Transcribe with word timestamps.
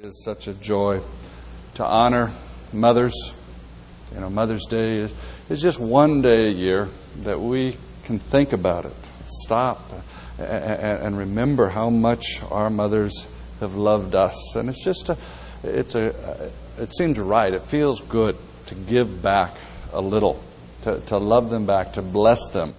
It 0.00 0.06
is 0.06 0.24
such 0.24 0.48
a 0.48 0.54
joy 0.54 1.02
to 1.74 1.84
honor 1.84 2.30
mothers. 2.72 3.38
You 4.14 4.20
know, 4.20 4.30
Mother's 4.30 4.64
Day 4.64 4.96
is, 4.96 5.14
just 5.60 5.78
one 5.78 6.22
day 6.22 6.46
a 6.46 6.50
year 6.50 6.88
that 7.18 7.38
we 7.38 7.76
can 8.04 8.18
think 8.18 8.54
about 8.54 8.86
it, 8.86 8.96
stop, 9.26 9.92
and, 10.38 10.46
and 10.48 11.18
remember 11.18 11.68
how 11.68 11.90
much 11.90 12.40
our 12.50 12.70
mothers 12.70 13.26
have 13.60 13.74
loved 13.74 14.14
us. 14.14 14.56
And 14.56 14.70
it's 14.70 14.82
just 14.82 15.10
a, 15.10 15.18
it's 15.64 15.94
a, 15.94 16.50
it 16.78 16.94
seems 16.94 17.18
right. 17.18 17.52
It 17.52 17.64
feels 17.64 18.00
good 18.00 18.38
to 18.68 18.74
give 18.74 19.22
back 19.22 19.54
a 19.92 20.00
little, 20.00 20.42
to, 20.80 20.98
to 21.08 21.18
love 21.18 21.50
them 21.50 21.66
back, 21.66 21.92
to 21.94 22.02
bless 22.02 22.48
them. 22.54 22.72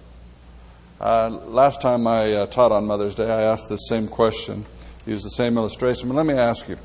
Uh, 1.00 1.28
last 1.28 1.80
time 1.80 2.04
I 2.08 2.32
uh, 2.32 2.46
taught 2.46 2.72
on 2.72 2.84
Mother's 2.88 3.14
Day, 3.14 3.30
I 3.30 3.42
asked 3.42 3.68
this 3.68 3.86
same 3.88 4.08
question, 4.08 4.66
used 5.06 5.24
the 5.24 5.30
same 5.30 5.56
illustration. 5.56 6.08
But 6.08 6.16
let 6.16 6.26
me 6.26 6.34
ask 6.34 6.68
you 6.68 6.78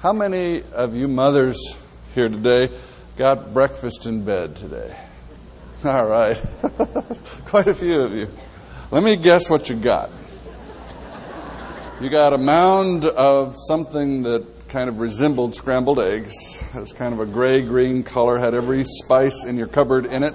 how 0.00 0.12
many 0.12 0.62
of 0.74 0.94
you 0.94 1.08
mothers 1.08 1.58
here 2.14 2.28
today 2.28 2.70
got 3.16 3.52
breakfast 3.52 4.06
in 4.06 4.24
bed 4.24 4.54
today? 4.54 4.96
All 5.84 6.06
right. 6.06 6.40
Quite 7.46 7.66
a 7.66 7.74
few 7.74 8.02
of 8.02 8.12
you. 8.12 8.28
Let 8.92 9.02
me 9.02 9.16
guess 9.16 9.50
what 9.50 9.68
you 9.68 9.74
got. 9.74 10.10
You 12.00 12.10
got 12.10 12.32
a 12.32 12.38
mound 12.38 13.06
of 13.06 13.56
something 13.56 14.22
that 14.22 14.68
kind 14.68 14.88
of 14.88 15.00
resembled 15.00 15.56
scrambled 15.56 15.98
eggs. 15.98 16.62
It 16.76 16.80
was 16.80 16.92
kind 16.92 17.12
of 17.12 17.18
a 17.18 17.26
gray 17.26 17.62
green 17.62 18.04
color, 18.04 18.38
had 18.38 18.54
every 18.54 18.84
spice 18.84 19.44
in 19.44 19.56
your 19.56 19.66
cupboard 19.66 20.06
in 20.06 20.22
it. 20.22 20.34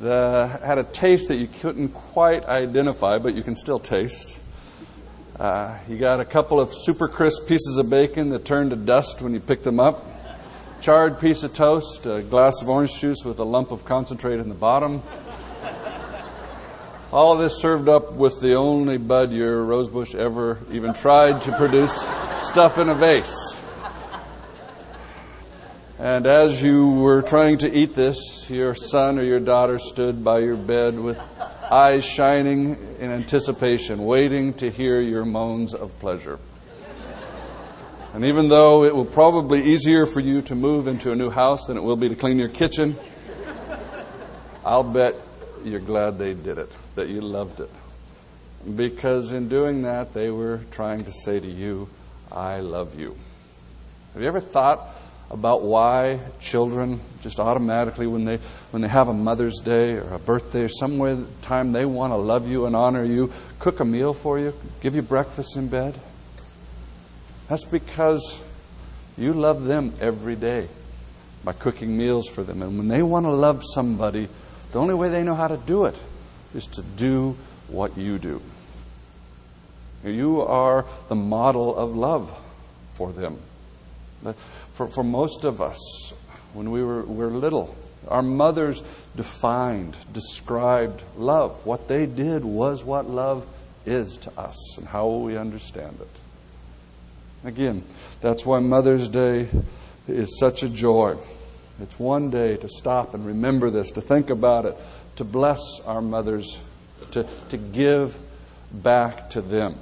The, 0.00 0.58
had 0.64 0.78
a 0.78 0.84
taste 0.84 1.28
that 1.28 1.36
you 1.36 1.46
couldn't 1.46 1.90
quite 1.90 2.44
identify, 2.46 3.18
but 3.18 3.36
you 3.36 3.44
can 3.44 3.54
still 3.54 3.78
taste. 3.78 4.41
Uh, 5.38 5.78
you 5.88 5.96
got 5.96 6.20
a 6.20 6.26
couple 6.26 6.60
of 6.60 6.74
super 6.74 7.08
crisp 7.08 7.48
pieces 7.48 7.78
of 7.78 7.88
bacon 7.88 8.28
that 8.28 8.44
turned 8.44 8.68
to 8.68 8.76
dust 8.76 9.22
when 9.22 9.32
you 9.32 9.40
picked 9.40 9.64
them 9.64 9.80
up. 9.80 10.04
Charred 10.82 11.20
piece 11.20 11.42
of 11.42 11.54
toast, 11.54 12.04
a 12.04 12.22
glass 12.22 12.60
of 12.60 12.68
orange 12.68 13.00
juice 13.00 13.24
with 13.24 13.38
a 13.38 13.44
lump 13.44 13.70
of 13.70 13.82
concentrate 13.86 14.40
in 14.40 14.50
the 14.50 14.54
bottom. 14.54 15.02
All 17.10 17.32
of 17.32 17.38
this 17.38 17.56
served 17.56 17.88
up 17.88 18.12
with 18.12 18.42
the 18.42 18.54
only 18.54 18.98
bud 18.98 19.32
your 19.32 19.64
rosebush 19.64 20.14
ever 20.14 20.58
even 20.70 20.92
tried 20.92 21.40
to 21.42 21.52
produce 21.52 22.10
stuff 22.40 22.76
in 22.76 22.90
a 22.90 22.94
vase. 22.94 23.58
And 25.98 26.26
as 26.26 26.62
you 26.62 26.90
were 26.90 27.22
trying 27.22 27.58
to 27.58 27.72
eat 27.72 27.94
this, 27.94 28.50
your 28.50 28.74
son 28.74 29.18
or 29.18 29.22
your 29.22 29.40
daughter 29.40 29.78
stood 29.78 30.22
by 30.22 30.40
your 30.40 30.56
bed 30.56 30.98
with 30.98 31.18
eyes 31.72 32.04
shining 32.04 32.76
in 33.00 33.10
anticipation, 33.10 34.04
waiting 34.04 34.52
to 34.52 34.70
hear 34.70 35.00
your 35.00 35.24
moans 35.24 35.72
of 35.72 35.98
pleasure. 36.00 36.38
And 38.12 38.26
even 38.26 38.50
though 38.50 38.84
it 38.84 38.94
will 38.94 39.06
probably 39.06 39.62
be 39.62 39.70
easier 39.70 40.04
for 40.04 40.20
you 40.20 40.42
to 40.42 40.54
move 40.54 40.86
into 40.86 41.12
a 41.12 41.16
new 41.16 41.30
house 41.30 41.66
than 41.68 41.78
it 41.78 41.82
will 41.82 41.96
be 41.96 42.10
to 42.10 42.14
clean 42.14 42.38
your 42.38 42.50
kitchen, 42.50 42.94
I'll 44.66 44.84
bet 44.84 45.16
you're 45.64 45.80
glad 45.80 46.18
they 46.18 46.34
did 46.34 46.58
it, 46.58 46.70
that 46.94 47.08
you 47.08 47.22
loved 47.22 47.60
it. 47.60 47.70
Because 48.76 49.32
in 49.32 49.48
doing 49.48 49.82
that, 49.82 50.12
they 50.12 50.30
were 50.30 50.60
trying 50.72 51.04
to 51.04 51.12
say 51.12 51.40
to 51.40 51.48
you, 51.48 51.88
I 52.30 52.60
love 52.60 53.00
you. 53.00 53.16
Have 54.12 54.20
you 54.20 54.28
ever 54.28 54.40
thought 54.40 54.91
about 55.32 55.62
why 55.62 56.20
children 56.40 57.00
just 57.22 57.40
automatically, 57.40 58.06
when 58.06 58.24
they, 58.24 58.36
when 58.70 58.82
they 58.82 58.88
have 58.88 59.08
a 59.08 59.14
Mother's 59.14 59.60
Day 59.60 59.94
or 59.94 60.14
a 60.14 60.18
birthday 60.18 60.62
or 60.62 60.68
somewhere 60.68 61.16
time 61.40 61.72
they 61.72 61.86
want 61.86 62.12
to 62.12 62.16
love 62.16 62.48
you 62.48 62.66
and 62.66 62.76
honor 62.76 63.04
you, 63.04 63.32
cook 63.58 63.80
a 63.80 63.84
meal 63.84 64.12
for 64.12 64.38
you, 64.38 64.54
give 64.80 64.94
you 64.94 65.02
breakfast 65.02 65.56
in 65.56 65.68
bed? 65.68 65.94
That's 67.48 67.64
because 67.64 68.42
you 69.16 69.32
love 69.32 69.64
them 69.64 69.94
every 70.00 70.36
day 70.36 70.68
by 71.44 71.52
cooking 71.52 71.96
meals 71.96 72.28
for 72.28 72.42
them. 72.42 72.62
And 72.62 72.76
when 72.78 72.88
they 72.88 73.02
want 73.02 73.26
to 73.26 73.32
love 73.32 73.62
somebody, 73.64 74.28
the 74.72 74.78
only 74.78 74.94
way 74.94 75.08
they 75.08 75.22
know 75.22 75.34
how 75.34 75.48
to 75.48 75.56
do 75.56 75.86
it 75.86 75.98
is 76.54 76.66
to 76.68 76.82
do 76.82 77.36
what 77.68 77.96
you 77.96 78.18
do. 78.18 78.42
You 80.04 80.42
are 80.42 80.84
the 81.08 81.14
model 81.14 81.76
of 81.76 81.96
love 81.96 82.36
for 82.92 83.12
them. 83.12 83.38
For, 84.72 84.88
for 84.88 85.04
most 85.04 85.44
of 85.44 85.60
us, 85.60 86.12
when 86.54 86.70
we 86.70 86.82
were, 86.82 87.02
were 87.02 87.30
little, 87.30 87.76
our 88.08 88.22
mothers 88.22 88.82
defined, 89.16 89.96
described 90.12 91.02
love. 91.16 91.64
What 91.66 91.88
they 91.88 92.06
did 92.06 92.44
was 92.44 92.84
what 92.84 93.08
love 93.08 93.46
is 93.86 94.16
to 94.18 94.38
us 94.38 94.78
and 94.78 94.86
how 94.86 95.08
we 95.08 95.36
understand 95.36 95.98
it. 96.00 96.08
Again, 97.46 97.82
that's 98.20 98.46
why 98.46 98.60
Mother's 98.60 99.08
Day 99.08 99.48
is 100.06 100.38
such 100.38 100.62
a 100.62 100.68
joy. 100.68 101.16
It's 101.80 101.98
one 101.98 102.30
day 102.30 102.56
to 102.56 102.68
stop 102.68 103.14
and 103.14 103.26
remember 103.26 103.70
this, 103.70 103.90
to 103.92 104.00
think 104.00 104.30
about 104.30 104.66
it, 104.66 104.76
to 105.16 105.24
bless 105.24 105.60
our 105.86 106.00
mothers, 106.00 106.60
to, 107.12 107.26
to 107.50 107.56
give 107.56 108.16
back 108.72 109.30
to 109.30 109.40
them. 109.40 109.74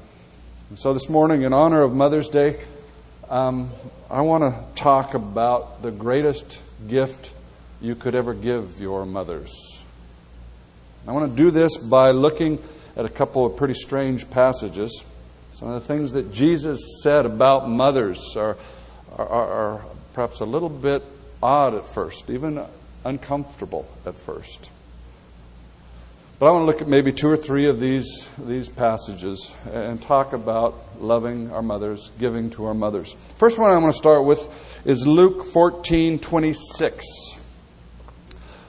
And 0.70 0.78
so 0.78 0.92
this 0.92 1.08
morning, 1.08 1.42
in 1.42 1.52
honor 1.52 1.82
of 1.82 1.92
Mother's 1.92 2.28
Day, 2.28 2.56
um, 3.30 3.70
I 4.10 4.22
want 4.22 4.42
to 4.42 4.82
talk 4.82 5.14
about 5.14 5.82
the 5.82 5.92
greatest 5.92 6.60
gift 6.88 7.32
you 7.80 7.94
could 7.94 8.16
ever 8.16 8.34
give 8.34 8.80
your 8.80 9.06
mothers. 9.06 9.84
I 11.06 11.12
want 11.12 11.30
to 11.30 11.36
do 11.36 11.50
this 11.52 11.76
by 11.76 12.10
looking 12.10 12.58
at 12.96 13.04
a 13.04 13.08
couple 13.08 13.46
of 13.46 13.56
pretty 13.56 13.74
strange 13.74 14.28
passages. 14.30 15.04
Some 15.52 15.68
of 15.68 15.80
the 15.80 15.86
things 15.86 16.12
that 16.12 16.32
Jesus 16.32 17.00
said 17.02 17.24
about 17.24 17.70
mothers 17.70 18.36
are, 18.36 18.56
are, 19.16 19.26
are 19.26 19.84
perhaps 20.12 20.40
a 20.40 20.44
little 20.44 20.68
bit 20.68 21.04
odd 21.40 21.74
at 21.74 21.86
first, 21.86 22.30
even 22.30 22.62
uncomfortable 23.04 23.88
at 24.04 24.16
first. 24.16 24.70
But 26.40 26.46
I 26.46 26.52
want 26.52 26.62
to 26.62 26.66
look 26.68 26.80
at 26.80 26.88
maybe 26.88 27.12
two 27.12 27.28
or 27.28 27.36
three 27.36 27.66
of 27.66 27.80
these, 27.80 28.26
these 28.38 28.70
passages 28.70 29.54
and 29.74 30.00
talk 30.00 30.32
about 30.32 30.98
loving 30.98 31.52
our 31.52 31.60
mothers, 31.60 32.10
giving 32.18 32.48
to 32.52 32.64
our 32.64 32.72
mothers. 32.72 33.12
First 33.36 33.58
one 33.58 33.70
I 33.70 33.76
want 33.76 33.92
to 33.92 33.98
start 33.98 34.24
with 34.24 34.48
is 34.86 35.06
Luke 35.06 35.44
14 35.44 36.18
26. 36.18 37.04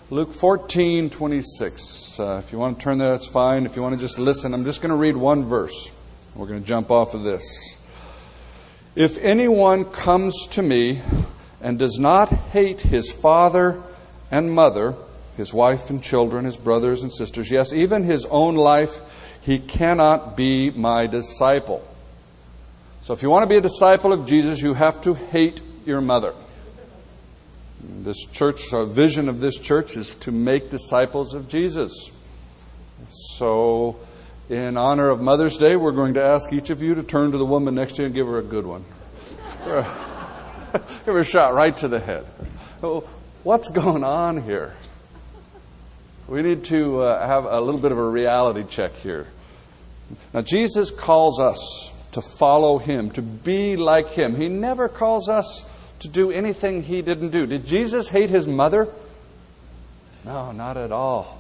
Luke 0.09 0.33
14 0.33 1.09
26. 1.11 2.19
Uh, 2.19 2.41
if 2.43 2.51
you 2.51 2.59
want 2.59 2.77
to 2.77 2.83
turn 2.83 2.97
there, 2.97 3.11
that's 3.11 3.27
fine. 3.27 3.65
If 3.65 3.77
you 3.77 3.81
want 3.81 3.95
to 3.95 4.01
just 4.01 4.19
listen, 4.19 4.53
I'm 4.53 4.65
just 4.65 4.81
going 4.81 4.89
to 4.89 4.97
read 4.97 5.15
one 5.15 5.45
verse. 5.45 5.91
We're 6.35 6.47
going 6.47 6.59
to 6.59 6.67
jump 6.67 6.91
off 6.91 7.13
of 7.13 7.23
this. 7.23 7.77
If 8.97 9.17
anyone 9.19 9.85
comes 9.85 10.45
to 10.47 10.61
me 10.61 11.01
and 11.61 11.79
does 11.79 11.97
not 11.97 12.27
hate 12.27 12.81
his 12.81 13.09
father 13.09 13.81
and 14.29 14.51
mother, 14.51 14.93
his 15.37 15.53
wife 15.53 15.89
and 15.89 16.03
children, 16.03 16.45
his 16.45 16.57
brothers 16.57 17.03
and 17.03 17.11
sisters, 17.11 17.49
yes, 17.49 17.73
even 17.73 18.03
his 18.03 18.25
own 18.25 18.55
life, 18.55 18.99
he 19.41 19.59
cannot 19.59 20.37
be 20.37 20.69
my 20.71 21.07
disciple. 21.07 21.85
So 23.01 23.13
if 23.13 23.23
you 23.23 23.29
want 23.29 23.43
to 23.43 23.49
be 23.49 23.57
a 23.57 23.61
disciple 23.61 24.13
of 24.13 24.25
Jesus, 24.25 24.61
you 24.61 24.73
have 24.73 25.01
to 25.01 25.13
hate 25.13 25.61
your 25.85 26.01
mother. 26.01 26.33
This 27.83 28.25
church, 28.25 28.73
our 28.73 28.85
vision 28.85 29.27
of 29.27 29.39
this 29.39 29.57
church 29.57 29.97
is 29.97 30.13
to 30.15 30.31
make 30.31 30.69
disciples 30.69 31.33
of 31.33 31.47
Jesus. 31.47 32.11
So, 33.09 33.97
in 34.49 34.77
honor 34.77 35.09
of 35.09 35.19
Mother's 35.19 35.57
Day, 35.57 35.75
we're 35.75 35.91
going 35.91 36.13
to 36.13 36.23
ask 36.23 36.53
each 36.53 36.69
of 36.69 36.83
you 36.83 36.93
to 36.95 37.03
turn 37.03 37.31
to 37.31 37.37
the 37.37 37.45
woman 37.45 37.73
next 37.73 37.93
to 37.93 38.03
you 38.03 38.05
and 38.07 38.15
give 38.15 38.27
her 38.27 38.37
a 38.37 38.43
good 38.43 38.65
one. 38.65 38.83
give 39.65 41.05
her 41.05 41.19
a 41.19 41.25
shot 41.25 41.53
right 41.53 41.75
to 41.77 41.87
the 41.87 41.99
head. 41.99 42.25
Oh, 42.83 43.01
what's 43.43 43.67
going 43.67 44.03
on 44.03 44.43
here? 44.43 44.75
We 46.27 46.41
need 46.41 46.63
to 46.65 47.01
uh, 47.01 47.27
have 47.27 47.45
a 47.45 47.59
little 47.59 47.79
bit 47.79 47.91
of 47.91 47.97
a 47.97 48.09
reality 48.09 48.63
check 48.67 48.93
here. 48.95 49.27
Now, 50.33 50.41
Jesus 50.41 50.91
calls 50.91 51.39
us 51.39 52.09
to 52.13 52.21
follow 52.21 52.77
him, 52.77 53.09
to 53.11 53.21
be 53.21 53.75
like 53.75 54.09
him. 54.09 54.35
He 54.35 54.47
never 54.49 54.89
calls 54.89 55.29
us 55.29 55.69
to 55.99 56.07
do 56.07 56.31
anything 56.31 56.83
he 56.83 57.01
didn't 57.01 57.29
do. 57.29 57.45
Did 57.45 57.65
Jesus 57.65 58.09
hate 58.09 58.29
his 58.29 58.47
mother? 58.47 58.87
No, 60.25 60.51
not 60.51 60.77
at 60.77 60.91
all. 60.91 61.39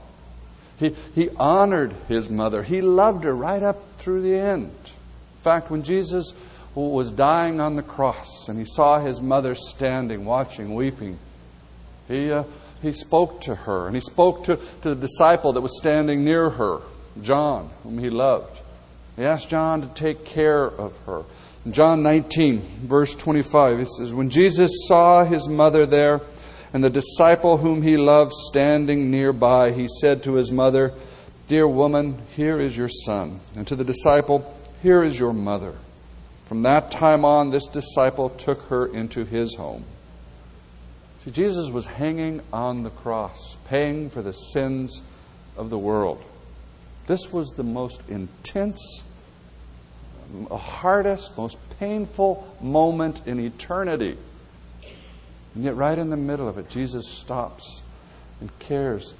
He, 0.77 0.95
he 1.13 1.29
honored 1.37 1.93
his 2.07 2.29
mother. 2.29 2.63
He 2.63 2.81
loved 2.81 3.23
her 3.23 3.35
right 3.35 3.61
up 3.61 3.77
through 3.97 4.21
the 4.21 4.35
end. 4.35 4.71
In 4.71 5.41
fact, 5.41 5.69
when 5.69 5.83
Jesus 5.83 6.33
was 6.73 7.11
dying 7.11 7.59
on 7.59 7.75
the 7.75 7.83
cross 7.83 8.47
and 8.47 8.57
he 8.57 8.65
saw 8.65 8.99
his 8.99 9.21
mother 9.21 9.55
standing, 9.55 10.25
watching, 10.25 10.73
weeping, 10.73 11.19
he, 12.07 12.31
uh, 12.31 12.43
he 12.81 12.93
spoke 12.93 13.41
to 13.41 13.55
her, 13.55 13.87
and 13.87 13.95
he 13.95 14.01
spoke 14.01 14.45
to, 14.45 14.57
to 14.57 14.89
the 14.89 14.95
disciple 14.95 15.53
that 15.53 15.61
was 15.61 15.77
standing 15.77 16.23
near 16.23 16.49
her, 16.49 16.81
John, 17.21 17.69
whom 17.83 17.99
he 17.99 18.09
loved. 18.09 18.59
He 19.15 19.23
asked 19.23 19.49
John 19.49 19.81
to 19.81 19.87
take 19.89 20.25
care 20.25 20.65
of 20.65 20.97
her. 21.05 21.23
In 21.65 21.73
John 21.73 22.01
19, 22.01 22.59
verse 22.59 23.13
25, 23.13 23.79
he 23.79 23.85
says, 23.85 24.13
When 24.13 24.29
Jesus 24.29 24.87
saw 24.87 25.23
his 25.23 25.47
mother 25.47 25.85
there 25.85 26.21
and 26.73 26.83
the 26.83 26.89
disciple 26.89 27.57
whom 27.57 27.83
he 27.83 27.97
loved 27.97 28.33
standing 28.33 29.11
nearby, 29.11 29.71
he 29.71 29.87
said 29.87 30.23
to 30.23 30.33
his 30.33 30.51
mother, 30.51 30.93
Dear 31.47 31.67
woman, 31.67 32.17
here 32.35 32.59
is 32.59 32.75
your 32.75 32.89
son. 32.89 33.41
And 33.55 33.67
to 33.67 33.75
the 33.75 33.83
disciple, 33.83 34.51
Here 34.81 35.03
is 35.03 35.19
your 35.19 35.33
mother. 35.33 35.75
From 36.45 36.63
that 36.63 36.89
time 36.89 37.25
on, 37.25 37.49
this 37.49 37.67
disciple 37.67 38.29
took 38.29 38.61
her 38.63 38.87
into 38.87 39.23
his 39.25 39.55
home. 39.55 39.83
See, 41.23 41.29
Jesus 41.29 41.69
was 41.69 41.85
hanging 41.85 42.41
on 42.51 42.81
the 42.81 42.89
cross, 42.89 43.55
paying 43.67 44.09
for 44.09 44.23
the 44.23 44.31
sins 44.31 45.03
of 45.55 45.69
the 45.69 45.77
world. 45.77 46.23
This 47.05 47.31
was 47.31 47.49
the 47.49 47.63
most 47.63 48.09
intense, 48.09 49.03
uh, 50.49 50.57
hardest, 50.57 51.37
most 51.37 51.59
painful 51.79 52.51
moment 52.59 53.21
in 53.27 53.39
eternity. 53.39 54.17
And 55.53 55.63
yet, 55.63 55.75
right 55.75 55.97
in 55.97 56.09
the 56.09 56.17
middle 56.17 56.47
of 56.47 56.57
it, 56.57 56.69
Jesus 56.69 57.07
stops 57.07 57.83
and 58.39 58.49
cares 58.57 59.13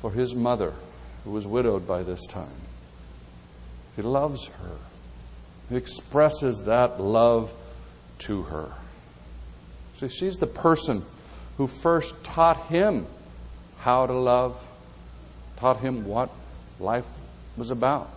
for 0.00 0.10
his 0.10 0.34
mother, 0.34 0.74
who 1.24 1.30
was 1.30 1.46
widowed 1.46 1.88
by 1.88 2.02
this 2.02 2.26
time. 2.26 2.48
He 3.96 4.02
loves 4.02 4.46
her. 4.46 4.76
He 5.70 5.76
expresses 5.76 6.64
that 6.64 7.00
love 7.00 7.50
to 8.18 8.42
her. 8.42 8.72
See, 9.96 10.08
she's 10.08 10.36
the 10.36 10.46
person 10.46 11.02
who 11.60 11.66
first 11.66 12.24
taught 12.24 12.56
him 12.68 13.06
how 13.80 14.06
to 14.06 14.14
love, 14.14 14.58
taught 15.58 15.78
him 15.78 16.06
what 16.06 16.30
life 16.78 17.04
was 17.54 17.70
about. 17.70 18.08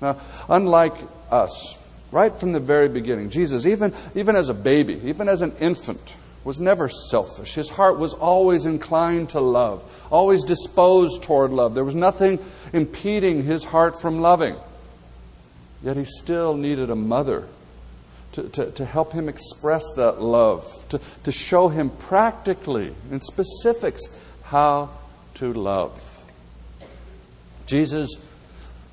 Now, 0.00 0.18
unlike 0.48 0.94
us, 1.30 1.76
right 2.10 2.34
from 2.34 2.52
the 2.52 2.60
very 2.60 2.88
beginning, 2.88 3.28
Jesus, 3.28 3.66
even, 3.66 3.92
even 4.14 4.36
as 4.36 4.48
a 4.48 4.54
baby, 4.54 4.98
even 5.04 5.28
as 5.28 5.42
an 5.42 5.54
infant, 5.60 6.14
was 6.44 6.58
never 6.58 6.88
selfish. 6.88 7.52
His 7.52 7.68
heart 7.68 7.98
was 7.98 8.14
always 8.14 8.64
inclined 8.64 9.28
to 9.30 9.40
love, 9.40 9.84
always 10.10 10.44
disposed 10.44 11.24
toward 11.24 11.50
love. 11.50 11.74
There 11.74 11.84
was 11.84 11.94
nothing 11.94 12.38
impeding 12.72 13.44
his 13.44 13.64
heart 13.64 14.00
from 14.00 14.22
loving. 14.22 14.56
Yet 15.82 15.98
he 15.98 16.06
still 16.06 16.56
needed 16.56 16.88
a 16.88 16.96
mother 16.96 17.46
to, 18.36 18.42
to, 18.50 18.70
to 18.72 18.84
help 18.84 19.12
him 19.12 19.30
express 19.30 19.82
that 19.96 20.20
love, 20.20 20.86
to, 20.90 21.00
to 21.24 21.32
show 21.32 21.68
him 21.68 21.88
practically, 21.88 22.94
in 23.10 23.18
specifics, 23.18 24.02
how 24.42 24.90
to 25.34 25.54
love. 25.54 26.22
Jesus 27.66 28.10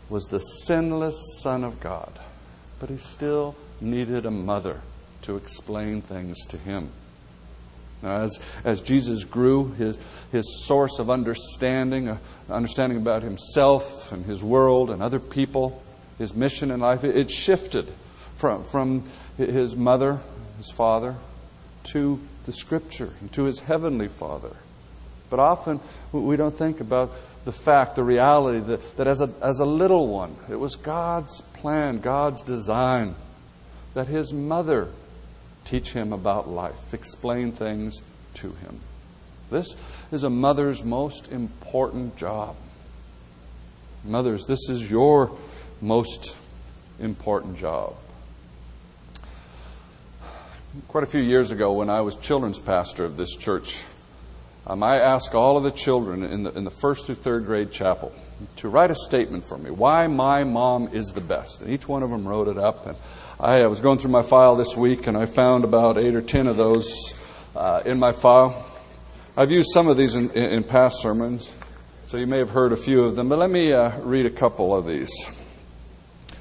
was 0.10 0.24
the 0.26 0.40
sinless 0.40 1.42
Son 1.42 1.66
of 1.66 1.82
God, 1.82 2.12
but 2.80 2.90
he 2.90 2.96
still 2.96 3.54
needed 3.82 4.26
a 4.26 4.32
mother 4.32 4.80
to 5.24 5.36
explain 5.36 6.02
things 6.02 6.46
to 6.46 6.58
him. 6.58 6.90
Now, 8.02 8.22
as, 8.22 8.40
as 8.64 8.80
Jesus 8.80 9.26
grew, 9.26 9.74
his, 9.74 10.00
his 10.32 10.66
source 10.66 11.00
of 11.00 11.10
understanding, 11.10 12.08
uh, 12.08 12.18
understanding 12.50 12.98
about 12.98 13.24
himself 13.24 14.14
and 14.14 14.26
his 14.26 14.42
world 14.42 14.90
and 14.90 15.04
other 15.04 15.20
people, 15.20 15.84
his 16.18 16.34
mission 16.34 16.72
in 16.72 16.80
life, 16.80 17.04
it, 17.04 17.18
it 17.18 17.30
shifted 17.30 17.90
from, 18.44 18.62
from 18.62 19.04
his 19.38 19.74
mother, 19.74 20.20
his 20.58 20.70
father, 20.70 21.16
to 21.86 22.20
the 22.46 22.52
Scripture, 22.52 23.14
to 23.32 23.44
his 23.46 23.62
heavenly 23.62 24.10
Father. 24.10 24.54
But 25.30 25.40
often 25.40 25.80
we 26.12 26.36
don't 26.36 26.54
think 26.54 26.82
about 26.82 27.14
the 27.46 27.54
fact, 27.54 27.96
the 27.96 28.04
reality 28.04 28.60
that, 28.60 28.98
that 28.98 29.08
as, 29.08 29.22
a, 29.22 29.30
as 29.42 29.62
a 29.62 29.66
little 29.66 30.10
one, 30.10 30.36
it 30.50 30.58
was 30.58 30.76
God's 30.76 31.40
plan, 31.40 32.00
God's 32.00 32.42
design, 32.42 33.16
that 33.94 34.08
his 34.10 34.34
mother 34.34 34.90
teach 35.64 35.94
him 35.94 36.12
about 36.12 36.50
life, 36.50 36.94
explain 36.94 37.54
things 37.54 38.02
to 38.34 38.50
him. 38.50 38.82
This 39.52 39.74
is 40.12 40.24
a 40.24 40.30
mother's 40.30 40.84
most 40.84 41.32
important 41.32 42.18
job. 42.18 42.58
Mothers, 44.04 44.48
this 44.48 44.68
is 44.70 44.92
your 44.92 45.32
most 45.80 46.36
important 47.00 47.58
job. 47.58 47.96
Quite 50.88 51.04
a 51.04 51.08
few 51.08 51.22
years 51.22 51.52
ago, 51.52 51.72
when 51.74 51.92
I 51.92 52.02
was 52.02 52.16
children's 52.16 52.58
pastor 52.58 53.06
of 53.06 53.16
this 53.16 53.36
church, 53.36 53.84
um, 54.66 54.82
I 54.82 55.00
asked 55.00 55.36
all 55.36 55.56
of 55.56 55.62
the 55.62 55.70
children 55.70 56.24
in 56.24 56.42
the, 56.42 56.58
in 56.58 56.64
the 56.64 56.72
first 56.72 57.06
through 57.06 57.14
third 57.14 57.46
grade 57.46 57.72
chapel 57.72 58.12
to 58.56 58.70
write 58.70 58.90
a 58.90 58.96
statement 58.96 59.44
for 59.44 59.56
me 59.56 59.70
why 59.70 60.08
my 60.08 60.44
mom 60.44 60.88
is 60.88 61.14
the 61.14 61.22
best. 61.22 61.62
And 61.62 61.70
each 61.70 61.88
one 61.88 62.02
of 62.02 62.10
them 62.10 62.28
wrote 62.28 62.48
it 62.48 62.58
up. 62.58 62.88
And 62.88 62.98
I 63.40 63.68
was 63.68 63.82
going 63.82 64.00
through 64.00 64.10
my 64.10 64.24
file 64.24 64.56
this 64.56 64.76
week 64.76 65.06
and 65.06 65.16
I 65.16 65.28
found 65.28 65.64
about 65.64 66.00
eight 66.00 66.16
or 66.16 66.24
ten 66.24 66.48
of 66.48 66.58
those 66.58 67.14
uh, 67.56 67.84
in 67.86 68.00
my 68.00 68.12
file. 68.12 68.66
I've 69.38 69.52
used 69.52 69.70
some 69.74 69.88
of 69.88 69.96
these 69.96 70.16
in, 70.16 70.32
in, 70.32 70.54
in, 70.54 70.64
past 70.64 71.04
sermons, 71.04 71.52
so 72.04 72.18
you 72.18 72.26
may 72.26 72.40
have 72.40 72.50
heard 72.50 72.72
a 72.72 72.78
few 72.78 73.04
of 73.04 73.16
them, 73.16 73.30
but 73.30 73.38
let 73.38 73.52
me 73.52 73.74
uh, 73.74 73.96
read 74.00 74.26
a 74.26 74.32
couple 74.32 74.76
of 74.76 74.88
these. 74.88 75.12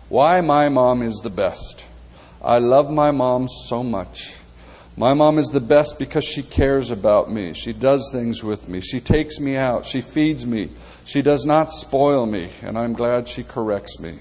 Why 0.08 0.40
my 0.40 0.70
mom 0.70 1.02
is 1.02 1.17
the 1.17 1.31
best. 1.31 1.84
I 2.44 2.59
love 2.59 2.91
my 2.91 3.12
mom 3.12 3.47
so 3.49 3.85
much. 3.85 4.35
My 4.97 5.15
mom 5.15 5.39
is 5.39 5.49
the 5.49 5.61
best 5.61 5.99
because 5.99 6.25
she 6.25 6.43
cares 6.43 6.91
about 6.91 7.31
me. 7.31 7.55
She 7.55 7.73
does 7.73 8.11
things 8.12 8.43
with 8.43 8.69
me. 8.69 8.81
She 8.81 8.99
takes 8.99 9.39
me 9.39 9.56
out. 9.56 9.87
She 9.87 10.00
feeds 10.00 10.44
me. 10.44 10.69
She 11.05 11.23
does 11.23 11.47
not 11.47 11.71
spoil 11.71 12.27
me, 12.27 12.50
and 12.62 12.77
I'm 12.77 12.94
glad 12.94 13.29
she 13.29 13.44
corrects 13.44 14.00
me. 14.00 14.19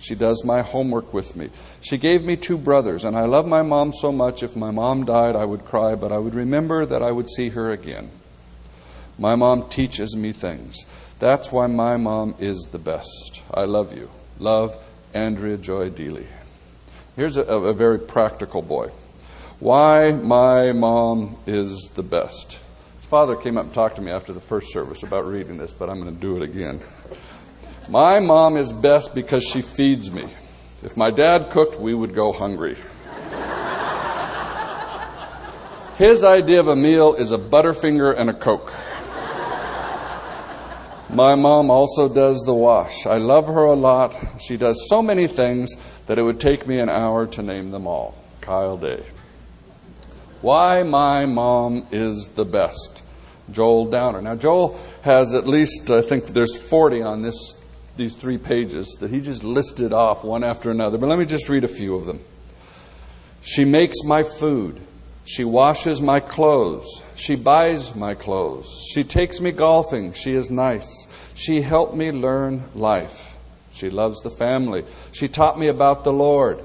She 0.00 0.16
does 0.16 0.44
my 0.44 0.62
homework 0.62 1.14
with 1.14 1.36
me. 1.36 1.50
She 1.80 1.98
gave 1.98 2.24
me 2.24 2.36
two 2.36 2.58
brothers, 2.58 3.04
and 3.04 3.16
I 3.16 3.26
love 3.26 3.46
my 3.46 3.62
mom 3.62 3.92
so 3.92 4.10
much. 4.10 4.42
If 4.42 4.56
my 4.56 4.72
mom 4.72 5.04
died, 5.04 5.36
I 5.36 5.44
would 5.44 5.64
cry, 5.64 5.94
but 5.94 6.10
I 6.10 6.18
would 6.18 6.34
remember 6.34 6.84
that 6.84 7.02
I 7.02 7.12
would 7.12 7.28
see 7.28 7.50
her 7.50 7.70
again. 7.70 8.10
My 9.18 9.36
mom 9.36 9.68
teaches 9.68 10.16
me 10.16 10.32
things. 10.32 10.84
That's 11.20 11.52
why 11.52 11.68
my 11.68 11.96
mom 11.96 12.34
is 12.40 12.70
the 12.72 12.78
best. 12.78 13.40
I 13.54 13.66
love 13.66 13.96
you. 13.96 14.10
Love, 14.40 14.76
Andrea 15.14 15.56
Joy 15.56 15.90
Deely. 15.90 16.26
Here's 17.14 17.36
a, 17.36 17.42
a 17.42 17.74
very 17.74 17.98
practical 17.98 18.62
boy. 18.62 18.88
Why 19.60 20.12
my 20.12 20.72
mom 20.72 21.36
is 21.46 21.90
the 21.94 22.02
best. 22.02 22.52
His 22.52 23.04
father 23.04 23.36
came 23.36 23.58
up 23.58 23.66
and 23.66 23.74
talked 23.74 23.96
to 23.96 24.02
me 24.02 24.10
after 24.10 24.32
the 24.32 24.40
first 24.40 24.72
service 24.72 25.02
about 25.02 25.26
reading 25.26 25.58
this, 25.58 25.74
but 25.74 25.90
I'm 25.90 26.00
going 26.00 26.14
to 26.14 26.20
do 26.20 26.36
it 26.36 26.42
again. 26.42 26.80
My 27.88 28.18
mom 28.18 28.56
is 28.56 28.72
best 28.72 29.14
because 29.14 29.44
she 29.44 29.60
feeds 29.60 30.10
me. 30.10 30.24
If 30.82 30.96
my 30.96 31.10
dad 31.10 31.50
cooked, 31.50 31.78
we 31.78 31.92
would 31.92 32.14
go 32.14 32.32
hungry. 32.32 32.76
His 35.98 36.24
idea 36.24 36.60
of 36.60 36.68
a 36.68 36.76
meal 36.76 37.12
is 37.14 37.30
a 37.30 37.38
Butterfinger 37.38 38.18
and 38.18 38.30
a 38.30 38.34
Coke. 38.34 38.72
My 41.12 41.34
mom 41.34 41.70
also 41.70 42.08
does 42.08 42.40
the 42.46 42.54
wash. 42.54 43.04
I 43.04 43.18
love 43.18 43.46
her 43.46 43.64
a 43.64 43.74
lot. 43.74 44.16
She 44.40 44.56
does 44.56 44.88
so 44.88 45.02
many 45.02 45.26
things 45.26 45.74
that 46.06 46.18
it 46.18 46.22
would 46.22 46.40
take 46.40 46.66
me 46.66 46.78
an 46.80 46.88
hour 46.88 47.26
to 47.26 47.42
name 47.42 47.70
them 47.70 47.86
all. 47.86 48.14
Kyle 48.40 48.78
Day. 48.78 49.04
Why 50.40 50.82
my 50.84 51.26
mom 51.26 51.86
is 51.92 52.30
the 52.30 52.46
best. 52.46 53.02
Joel 53.50 53.90
Downer. 53.90 54.22
Now, 54.22 54.36
Joel 54.36 54.80
has 55.02 55.34
at 55.34 55.46
least, 55.46 55.90
I 55.90 56.00
think 56.00 56.28
there's 56.28 56.58
40 56.58 57.02
on 57.02 57.20
this, 57.20 57.62
these 57.98 58.14
three 58.14 58.38
pages 58.38 58.96
that 59.00 59.10
he 59.10 59.20
just 59.20 59.44
listed 59.44 59.92
off 59.92 60.24
one 60.24 60.42
after 60.42 60.70
another. 60.70 60.96
But 60.96 61.08
let 61.08 61.18
me 61.18 61.26
just 61.26 61.50
read 61.50 61.64
a 61.64 61.68
few 61.68 61.94
of 61.94 62.06
them. 62.06 62.20
She 63.42 63.66
makes 63.66 63.98
my 64.04 64.22
food. 64.22 64.80
She 65.24 65.44
washes 65.44 66.02
my 66.02 66.20
clothes. 66.20 67.02
She 67.14 67.36
buys 67.36 67.94
my 67.94 68.14
clothes. 68.14 68.86
She 68.92 69.04
takes 69.04 69.40
me 69.40 69.52
golfing. 69.52 70.12
She 70.12 70.32
is 70.34 70.50
nice. 70.50 71.06
She 71.34 71.62
helped 71.62 71.94
me 71.94 72.10
learn 72.10 72.64
life. 72.74 73.36
She 73.72 73.88
loves 73.88 74.20
the 74.22 74.30
family. 74.30 74.84
She 75.12 75.28
taught 75.28 75.58
me 75.58 75.68
about 75.68 76.04
the 76.04 76.12
Lord. 76.12 76.60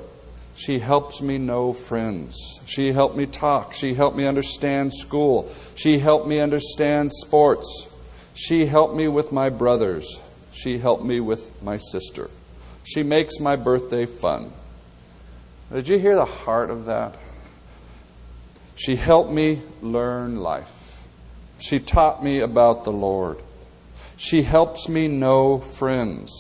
She 0.56 0.80
helps 0.80 1.22
me 1.22 1.38
know 1.38 1.72
friends. 1.72 2.36
She 2.66 2.92
helped 2.92 3.16
me 3.16 3.28
talk. 3.28 3.74
She 3.74 3.94
helped 3.94 4.18
me 4.18 4.26
understand 4.26 4.92
school. 4.92 5.54
She 5.76 6.00
helped 6.00 6.28
me 6.28 6.40
understand 6.40 7.12
sports. 7.12 7.94
She 8.34 8.66
helped 8.66 8.96
me 8.96 9.08
with 9.08 9.32
my 9.32 9.50
brothers. 9.50 10.20
She 10.52 10.80
helped 10.80 11.04
me 11.04 11.20
with 11.20 11.62
my 11.62 11.78
sister. 11.78 12.32
She 12.84 13.04
makes 13.04 13.40
my 13.40 13.56
birthday 13.56 14.08
fun. 14.08 14.52
Did 15.72 15.88
you 15.88 16.00
hear 16.00 16.16
the 16.16 16.26
heart 16.26 16.72
of 16.72 16.86
that? 16.86 17.14
She 18.78 18.96
helped 18.96 19.32
me 19.32 19.62
learn 19.82 20.40
life. 20.40 21.04
She 21.58 21.80
taught 21.80 22.24
me 22.24 22.40
about 22.40 22.84
the 22.84 22.92
Lord. 22.92 23.40
She 24.18 24.44
helps 24.44 24.88
me 24.88 25.08
know 25.08 25.58
friends. 25.58 26.32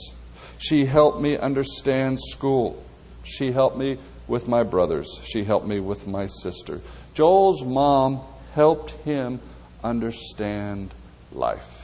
She 0.59 0.85
helped 0.85 1.19
me 1.19 1.35
understand 1.35 2.19
school. 2.19 2.83
She 3.23 3.51
helped 3.51 3.77
me 3.77 3.97
with 4.27 4.47
my 4.47 4.61
brothers. 4.61 5.19
She 5.23 5.43
helped 5.43 5.65
me 5.65 5.79
with 5.79 6.07
my 6.07 6.27
sister. 6.27 6.79
Joel's 7.15 7.63
mom 7.63 8.21
helped 8.53 8.91
him 9.03 9.39
understand 9.83 10.91
life. 11.31 11.83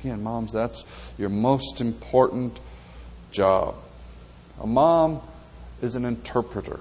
Again, 0.00 0.22
moms, 0.22 0.52
that's 0.52 0.84
your 1.16 1.30
most 1.30 1.80
important 1.80 2.60
job. 3.30 3.74
A 4.60 4.66
mom 4.66 5.22
is 5.80 5.94
an 5.94 6.04
interpreter 6.04 6.80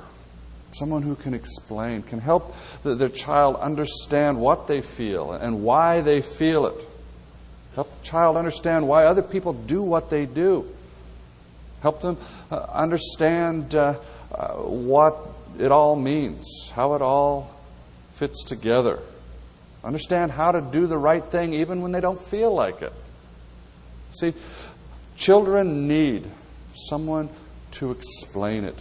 someone 0.74 1.02
who 1.02 1.16
can 1.16 1.34
explain, 1.34 2.02
can 2.02 2.20
help 2.20 2.56
the, 2.84 2.96
their 2.96 3.10
child 3.10 3.56
understand 3.58 4.40
what 4.40 4.68
they 4.68 4.82
feel 4.82 5.32
and 5.32 5.64
why 5.64 6.02
they 6.02 6.22
feel 6.22 6.66
it. 6.66 6.76
Help 7.76 7.90
the 8.00 8.06
child 8.06 8.38
understand 8.38 8.88
why 8.88 9.06
other 9.06 9.22
people 9.22 9.54
do 9.54 9.82
what 9.82 10.10
they 10.10 10.26
do. 10.26 10.66
Help 11.82 12.02
them 12.02 12.18
uh, 12.52 12.58
understand 12.74 13.74
uh, 13.76 13.96
uh, 14.34 14.54
what 14.54 15.18
it 15.60 15.72
all 15.72 15.96
means, 15.96 16.72
how 16.76 16.94
it 16.96 17.02
all 17.02 17.54
fits 18.14 18.44
together. 18.44 19.00
Understand 19.84 20.32
how 20.32 20.52
to 20.52 20.62
do 20.62 20.86
the 20.86 20.98
right 20.98 21.24
thing 21.24 21.54
even 21.54 21.82
when 21.82 21.92
they 21.92 22.02
don't 22.02 22.20
feel 22.20 22.54
like 22.54 22.82
it. 22.82 22.94
See, 24.12 24.34
children 25.16 25.88
need 25.88 26.26
someone 26.74 27.30
to 27.72 27.92
explain 27.92 28.66
it 28.66 28.78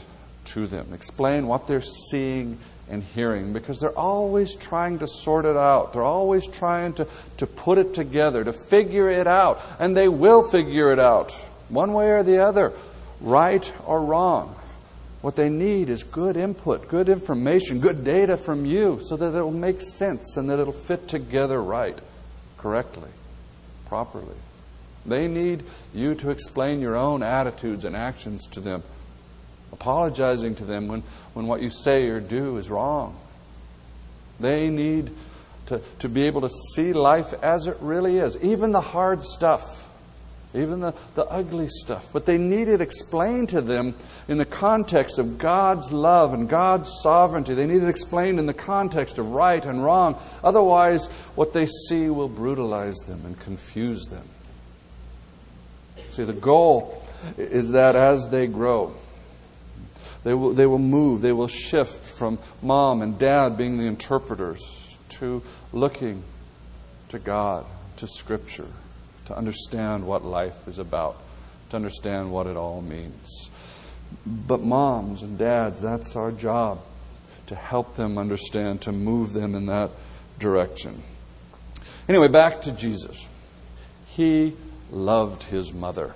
to 0.47 0.67
them, 0.67 0.89
explain 0.93 1.47
what 1.47 1.67
they're 1.67 1.83
seeing 1.83 2.59
and 2.89 3.03
hearing, 3.03 3.53
because 3.53 3.79
they're 3.79 3.97
always 3.97 4.57
trying 4.57 4.99
to 4.99 5.07
sort 5.07 5.45
it 5.45 5.57
out. 5.57 5.93
They're 5.93 6.03
always 6.03 6.47
trying 6.47 6.95
to, 6.95 7.07
to 7.37 7.47
put 7.47 7.79
it 7.79 7.95
together, 7.95 8.43
to 8.43 8.53
figure 8.53 9.09
it 9.09 9.27
out, 9.27 9.63
and 9.79 9.97
they 9.97 10.09
will 10.09 10.43
figure 10.43 10.93
it 10.93 10.99
out, 10.99 11.33
one 11.69 11.93
way 11.93 12.11
or 12.11 12.23
the 12.23 12.39
other, 12.39 12.73
right 13.21 13.73
or 13.87 14.03
wrong. 14.03 14.57
What 15.21 15.37
they 15.37 15.51
need 15.51 15.91
is 15.91 16.03
good 16.03 16.37
input, 16.37 16.89
good 16.89 17.09
information, 17.09 17.81
good 17.81 18.05
data 18.05 18.37
from 18.37 18.65
you 18.65 19.01
so 19.05 19.17
that 19.17 19.37
it'll 19.37 19.51
make 19.51 19.83
sense 19.83 20.37
and 20.37 20.49
that 20.49 20.59
it'll 20.59 20.73
fit 20.73 21.09
together 21.09 21.63
right, 21.63 21.99
correctly, 22.57 23.11
properly. 23.87 24.37
They 25.05 25.29
need 25.29 25.65
you 25.95 26.15
to 26.17 26.31
explain 26.31 26.81
your 26.81 26.97
own 26.97 27.23
attitudes 27.23 27.85
and 27.85 27.95
actions 27.95 28.47
to 28.49 28.61
them, 28.61 28.83
apologizing 29.73 30.57
to 30.57 30.65
them 30.65 30.89
when, 30.89 31.03
when 31.35 31.47
what 31.47 31.63
you 31.63 31.71
say 31.71 32.09
or 32.09 32.21
do 32.21 32.57
is 32.57 32.71
wrong. 32.71 33.19
They 34.39 34.69
need 34.69 35.11
to, 35.67 35.81
to 36.01 36.09
be 36.09 36.23
able 36.25 36.41
to 36.43 36.51
see 36.75 36.93
life 36.93 37.33
as 37.43 37.67
it 37.67 37.77
really 37.81 38.19
is, 38.19 38.37
even 38.39 38.73
the 38.73 38.81
hard 38.81 39.23
stuff, 39.23 39.89
even 40.53 40.81
the, 40.81 40.95
the 41.15 41.25
ugly 41.27 41.69
stuff. 41.69 42.09
But 42.13 42.27
they 42.27 42.39
need 42.39 42.69
it 42.69 42.81
explained 42.81 43.51
to 43.51 43.61
them 43.61 43.95
in 44.27 44.39
the 44.39 44.45
context 44.45 45.19
of 45.19 45.39
God's 45.39 45.93
love 45.93 46.35
and 46.35 46.49
God's 46.49 46.91
sovereignty. 47.03 47.55
They 47.55 47.67
need 47.67 47.83
it 47.83 47.89
explained 47.89 48.41
in 48.41 48.47
the 48.47 48.55
context 48.55 49.19
of 49.19 49.31
right 49.31 49.65
and 49.65 49.85
wrong. 49.85 50.21
Otherwise, 50.43 51.07
what 51.37 51.53
they 51.53 51.67
see 51.67 52.11
will 52.11 52.29
brutalize 52.29 52.97
them 53.07 53.23
and 53.25 53.39
confuse 53.39 54.07
them. 54.07 54.27
See, 56.09 56.25
the 56.25 56.33
goal 56.33 57.01
is 57.37 57.71
that 57.71 57.95
as 57.95 58.29
they 58.31 58.49
grow, 58.49 58.95
they 60.25 60.35
will, 60.35 60.53
they 60.53 60.67
will 60.67 60.79
move, 60.79 61.23
they 61.23 61.33
will 61.33 61.49
shift 61.49 62.19
from 62.19 62.39
mom 62.63 63.03
and 63.03 63.19
dad 63.19 63.57
being 63.57 63.79
the 63.79 63.87
interpreters 63.87 64.99
to 65.11 65.43
looking 65.73 66.23
to 67.09 67.19
God, 67.19 67.65
to 67.97 68.07
Scripture, 68.07 68.69
to 69.27 69.37
understand 69.37 70.07
what 70.07 70.25
life 70.25 70.69
is 70.69 70.79
about, 70.79 71.17
to 71.71 71.77
understand 71.77 72.31
what 72.31 72.47
it 72.47 72.57
all 72.57 72.83
means. 72.83 73.51
But 74.27 74.61
moms 74.61 75.23
and 75.23 75.39
dads, 75.39 75.81
that's 75.81 76.17
our 76.17 76.33
job 76.33 76.81
to 77.47 77.55
help 77.57 77.97
them 77.97 78.17
understand, 78.17 78.81
to 78.83 78.93
move 78.93 79.33
them 79.33 79.55
in 79.57 79.67
that 79.67 79.91
direction. 80.39 81.03
Anyway, 82.09 82.29
back 82.29 82.63
to 82.63 82.73
Jesus. 82.73 83.27
He 84.07 84.55
loved 84.91 85.45
his 85.45 85.73
mother. 85.73 86.15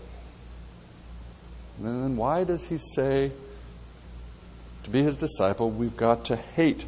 And 1.78 1.86
then 1.86 2.16
why 2.16 2.44
does 2.44 2.66
he 2.66 2.78
say, 2.78 3.32
to 4.84 4.90
be 4.90 5.02
his 5.02 5.16
disciple, 5.16 5.70
we've 5.70 5.96
got 5.96 6.26
to 6.26 6.36
hate 6.36 6.84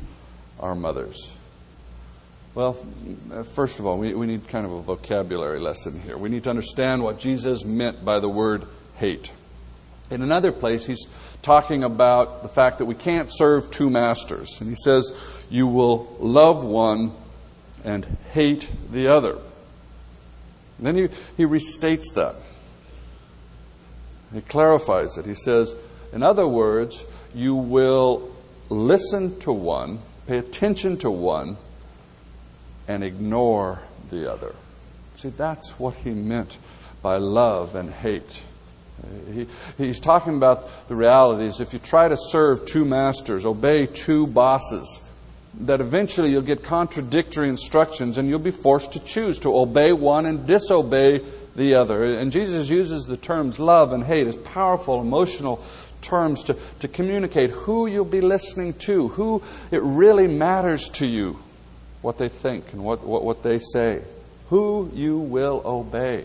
our 0.61 0.75
mothers? 0.75 1.33
Well, 2.55 2.77
uh, 3.33 3.43
first 3.43 3.79
of 3.79 3.87
all, 3.87 3.99
we, 3.99 4.15
we 4.15 4.27
need 4.27 4.49
kind 4.49 4.65
of 4.65 4.73
a 4.73 4.81
vocabulary 4.81 5.61
lesson 5.61 6.01
here. 6.01 6.17
We 6.17 6.29
need 6.29 6.45
to 6.45 6.51
understand 6.51 7.03
what 7.03 7.19
Jesus 7.19 7.65
meant 7.65 8.05
by 8.05 8.21
the 8.21 8.29
word 8.29 8.67
hate. 8.97 9.31
In 10.11 10.23
another 10.23 10.53
place, 10.53 10.87
he's 10.87 11.07
talking 11.43 11.85
about 11.85 12.43
the 12.43 12.49
fact 12.49 12.79
that 12.79 12.87
we 12.87 12.95
can't 12.95 13.29
serve 13.31 13.71
two 13.71 13.91
masters. 13.91 14.61
And 14.61 14.71
he 14.71 14.77
says, 14.77 15.13
You 15.51 15.67
will 15.67 16.17
love 16.19 16.65
one 16.65 17.13
and 17.85 18.07
hate 18.33 18.71
the 18.91 19.09
other. 19.09 19.39
And 20.79 20.87
then 20.87 20.97
he, 20.97 21.09
he 21.37 21.45
restates 21.45 22.15
that. 22.15 22.37
He 24.33 24.41
clarifies 24.43 25.19
it. 25.19 25.25
He 25.25 25.35
says, 25.35 25.75
in 26.13 26.23
other 26.23 26.47
words, 26.47 27.05
you 27.37 27.55
will 27.55 28.35
listen 28.71 29.39
to 29.41 29.53
one, 29.53 30.01
pay 30.27 30.39
attention 30.39 30.97
to 30.97 31.11
one, 31.11 31.59
and 32.89 33.05
ignore 33.05 33.81
the 34.09 34.33
other. 34.33 34.55
See, 35.15 35.29
that's 35.29 35.79
what 35.79 35.95
he 35.95 36.11
meant 36.11 36.57
by 37.03 37.19
love 37.19 37.75
and 37.75 37.93
hate. 37.93 38.43
He, 39.33 39.47
he's 39.77 40.01
talking 40.01 40.37
about 40.37 40.89
the 40.89 40.97
realities. 40.97 41.61
If 41.61 41.75
you 41.75 41.79
try 41.79 42.09
to 42.09 42.17
serve 42.17 42.65
two 42.65 42.87
masters, 42.87 43.45
obey 43.45 43.87
two 43.87 44.27
bosses, 44.27 45.07
that 45.61 45.83
eventually 45.83 46.31
you'll 46.31 46.43
get 46.43 46.63
contradictory 46.63 47.51
instructions 47.51 48.17
and 48.17 48.29
you'll 48.29 48.39
be 48.39 48.51
forced 48.51 48.93
to 48.93 49.05
choose 49.05 49.41
to 49.41 49.55
obey 49.55 49.93
one 49.93 50.25
and 50.25 50.47
disobey 50.47 51.21
the 51.55 51.75
other. 51.75 52.05
And 52.05 52.33
Jesus 52.33 52.71
uses 52.71 53.05
the 53.05 53.17
terms 53.17 53.59
love 53.59 53.93
and 53.93 54.05
hate 54.05 54.27
as 54.27 54.37
powerful 54.37 55.01
emotional 55.01 55.63
terms 56.01 56.45
to, 56.45 56.57
to 56.81 56.89
communicate 56.89 57.51
who 57.51 57.87
you'll 57.87 58.05
be 58.05 58.21
listening 58.21 58.75
to, 58.75 59.09
who 59.09 59.43
it 59.71 59.83
really 59.83 60.27
matters 60.27 60.89
to 60.91 61.07
you, 61.07 61.39
what 62.03 62.19
they 62.19 62.29
think 62.29 62.73
and 62.73 62.85
what, 62.85 63.05
what, 63.05 63.25
what 63.25 63.43
they 63.43 63.59
say, 63.59 64.03
who 64.49 64.91
you 64.95 65.19
will 65.19 65.63
obey. 65.65 66.25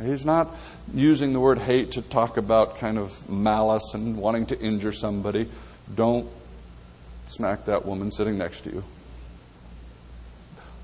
He's 0.00 0.24
not 0.24 0.54
using 0.94 1.32
the 1.32 1.40
word 1.40 1.58
hate 1.58 1.92
to 1.92 2.02
talk 2.02 2.36
about 2.36 2.78
kind 2.78 2.98
of 2.98 3.28
malice 3.28 3.94
and 3.94 4.16
wanting 4.16 4.46
to 4.46 4.58
injure 4.58 4.92
somebody. 4.92 5.48
Don't 5.92 6.28
smack 7.26 7.64
that 7.64 7.84
woman 7.84 8.12
sitting 8.12 8.38
next 8.38 8.62
to 8.62 8.70
you. 8.70 8.84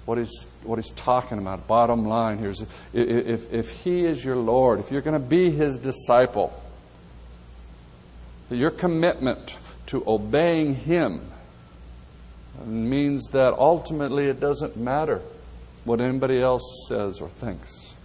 What 0.04 0.18
he's, 0.18 0.46
what 0.64 0.76
he's 0.76 0.90
talking 0.90 1.38
about, 1.38 1.66
bottom 1.66 2.06
line 2.06 2.38
here, 2.38 2.50
is 2.50 2.66
if, 2.92 3.52
if 3.52 3.70
he 3.70 4.04
is 4.04 4.22
your 4.22 4.36
Lord, 4.36 4.80
if 4.80 4.90
you're 4.90 5.00
going 5.00 5.20
to 5.20 5.26
be 5.26 5.50
his 5.50 5.78
disciple, 5.78 6.52
your 8.50 8.70
commitment 8.70 9.58
to 9.86 10.02
obeying 10.06 10.74
him 10.74 11.20
means 12.64 13.30
that 13.30 13.54
ultimately 13.54 14.26
it 14.26 14.40
doesn't 14.40 14.76
matter 14.76 15.20
what 15.84 16.00
anybody 16.00 16.40
else 16.40 16.86
says 16.88 17.20
or 17.20 17.28
thinks. 17.28 17.96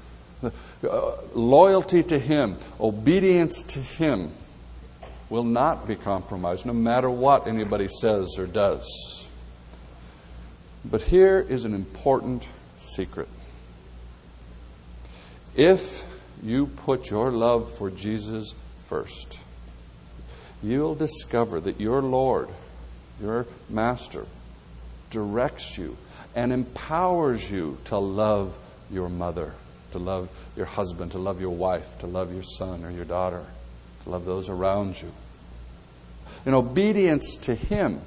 Uh, 0.42 1.12
loyalty 1.34 2.02
to 2.02 2.18
him, 2.18 2.58
obedience 2.80 3.62
to 3.64 3.80
him 3.80 4.32
will 5.30 5.44
not 5.44 5.88
be 5.88 5.96
compromised, 5.96 6.66
no 6.66 6.74
matter 6.74 7.10
what 7.10 7.48
anybody 7.48 7.88
says 7.88 8.36
or 8.38 8.48
does. 8.48 9.28
But 10.84 11.02
here 11.02 11.40
is 11.40 11.66
an 11.66 11.74
important 11.74 12.48
secret. 12.78 13.28
If 15.56 16.06
you 16.42 16.68
put 16.68 17.10
your 17.10 17.32
love 17.32 17.72
for 17.78 17.92
Jesus 17.92 18.54
first, 18.78 19.40
you'll 20.62 20.96
discover 20.96 21.60
that 21.60 21.80
your 21.80 22.02
Lord, 22.02 22.50
your 23.22 23.46
Master, 23.70 24.26
directs 25.10 25.78
you 25.78 25.98
and 26.36 26.52
empowers 26.52 27.50
you 27.50 27.78
to 27.86 27.98
love 27.98 28.58
your 28.92 29.10
mother, 29.10 29.54
to 29.92 30.00
love 30.00 30.30
your 30.56 30.66
husband, 30.66 31.12
to 31.12 31.18
love 31.18 31.42
your 31.42 31.50
wife, 31.50 32.00
to 32.00 32.08
love 32.08 32.34
your 32.34 32.44
son 32.44 32.84
or 32.84 32.92
your 32.92 33.06
daughter 33.06 33.46
to 34.04 34.10
love 34.10 34.26
those 34.26 34.50
around 34.50 35.02
you. 35.02 35.12
In 36.46 36.54
obedience 36.54 37.36
to 37.38 37.56
Him, 37.56 38.02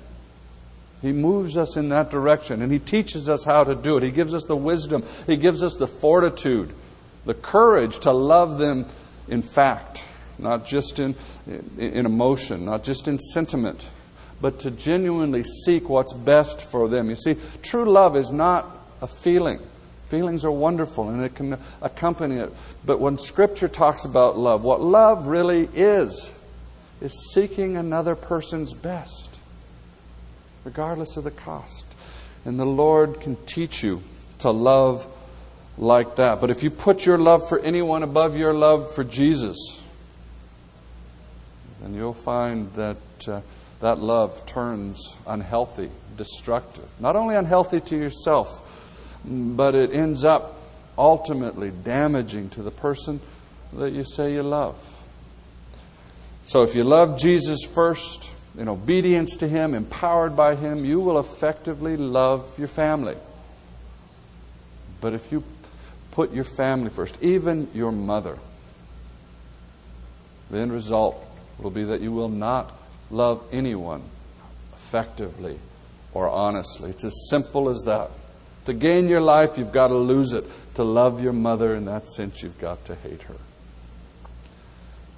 He 1.00 1.12
moves 1.12 1.56
us 1.56 1.76
in 1.76 1.88
that 1.90 2.10
direction 2.10 2.62
and 2.62 2.72
He 2.72 2.78
teaches 2.78 3.28
us 3.28 3.44
how 3.44 3.64
to 3.64 3.74
do 3.74 3.96
it. 3.96 4.02
He 4.02 4.10
gives 4.10 4.34
us 4.34 4.44
the 4.46 4.56
wisdom, 4.56 5.04
He 5.26 5.36
gives 5.36 5.62
us 5.62 5.76
the 5.76 5.86
fortitude, 5.86 6.72
the 7.24 7.34
courage 7.34 8.00
to 8.00 8.12
love 8.12 8.58
them 8.58 8.86
in 9.28 9.42
fact, 9.42 10.04
not 10.38 10.66
just 10.66 10.98
in, 10.98 11.14
in 11.78 12.06
emotion, 12.06 12.64
not 12.64 12.84
just 12.84 13.08
in 13.08 13.18
sentiment, 13.18 13.86
but 14.40 14.60
to 14.60 14.70
genuinely 14.70 15.44
seek 15.44 15.88
what's 15.88 16.12
best 16.12 16.62
for 16.62 16.88
them. 16.88 17.08
You 17.08 17.16
see, 17.16 17.36
true 17.62 17.84
love 17.84 18.16
is 18.16 18.32
not 18.32 18.66
a 19.00 19.06
feeling. 19.06 19.60
Feelings 20.08 20.44
are 20.44 20.50
wonderful 20.50 21.08
and 21.08 21.22
it 21.22 21.34
can 21.34 21.58
accompany 21.80 22.36
it. 22.36 22.52
But 22.84 23.00
when 23.00 23.18
Scripture 23.18 23.68
talks 23.68 24.04
about 24.04 24.36
love, 24.36 24.62
what 24.62 24.80
love 24.80 25.26
really 25.26 25.68
is, 25.74 26.38
is 27.00 27.32
seeking 27.32 27.76
another 27.76 28.14
person's 28.14 28.72
best, 28.74 29.34
regardless 30.64 31.16
of 31.16 31.24
the 31.24 31.30
cost. 31.30 31.86
And 32.44 32.58
the 32.58 32.66
Lord 32.66 33.20
can 33.20 33.36
teach 33.46 33.82
you 33.82 34.02
to 34.40 34.50
love 34.50 35.06
like 35.78 36.16
that. 36.16 36.40
But 36.40 36.50
if 36.50 36.62
you 36.62 36.70
put 36.70 37.06
your 37.06 37.18
love 37.18 37.48
for 37.48 37.58
anyone 37.60 38.02
above 38.02 38.36
your 38.36 38.52
love 38.52 38.92
for 38.92 39.04
Jesus, 39.04 39.81
then 41.82 41.94
you'll 41.94 42.14
find 42.14 42.72
that 42.74 42.96
uh, 43.28 43.40
that 43.80 43.98
love 43.98 44.46
turns 44.46 45.16
unhealthy, 45.26 45.90
destructive. 46.16 46.88
Not 47.00 47.16
only 47.16 47.34
unhealthy 47.34 47.80
to 47.80 47.96
yourself, 47.96 48.68
but 49.24 49.74
it 49.74 49.92
ends 49.92 50.24
up 50.24 50.56
ultimately 50.96 51.70
damaging 51.70 52.50
to 52.50 52.62
the 52.62 52.70
person 52.70 53.20
that 53.72 53.92
you 53.92 54.04
say 54.04 54.34
you 54.34 54.44
love. 54.44 54.76
So 56.44 56.62
if 56.62 56.76
you 56.76 56.84
love 56.84 57.18
Jesus 57.18 57.64
first, 57.64 58.30
in 58.56 58.68
obedience 58.68 59.36
to 59.38 59.48
Him, 59.48 59.74
empowered 59.74 60.36
by 60.36 60.54
Him, 60.54 60.84
you 60.84 61.00
will 61.00 61.18
effectively 61.18 61.96
love 61.96 62.58
your 62.58 62.68
family. 62.68 63.16
But 65.00 65.14
if 65.14 65.32
you 65.32 65.42
put 66.12 66.32
your 66.32 66.44
family 66.44 66.90
first, 66.90 67.20
even 67.20 67.68
your 67.74 67.90
mother, 67.90 68.38
the 70.50 70.58
end 70.58 70.72
result 70.72 71.31
will 71.62 71.70
be 71.70 71.84
that 71.84 72.00
you 72.00 72.12
will 72.12 72.28
not 72.28 72.72
love 73.10 73.44
anyone 73.52 74.02
effectively 74.74 75.58
or 76.14 76.28
honestly. 76.28 76.90
It's 76.90 77.04
as 77.04 77.28
simple 77.28 77.68
as 77.68 77.82
that. 77.82 78.10
To 78.66 78.72
gain 78.72 79.08
your 79.08 79.20
life, 79.20 79.58
you've 79.58 79.72
got 79.72 79.88
to 79.88 79.96
lose 79.96 80.32
it. 80.32 80.44
To 80.74 80.84
love 80.84 81.22
your 81.22 81.32
mother, 81.32 81.74
in 81.74 81.86
that 81.86 82.06
sense, 82.08 82.42
you've 82.42 82.58
got 82.58 82.84
to 82.86 82.94
hate 82.94 83.22
her. 83.22 83.34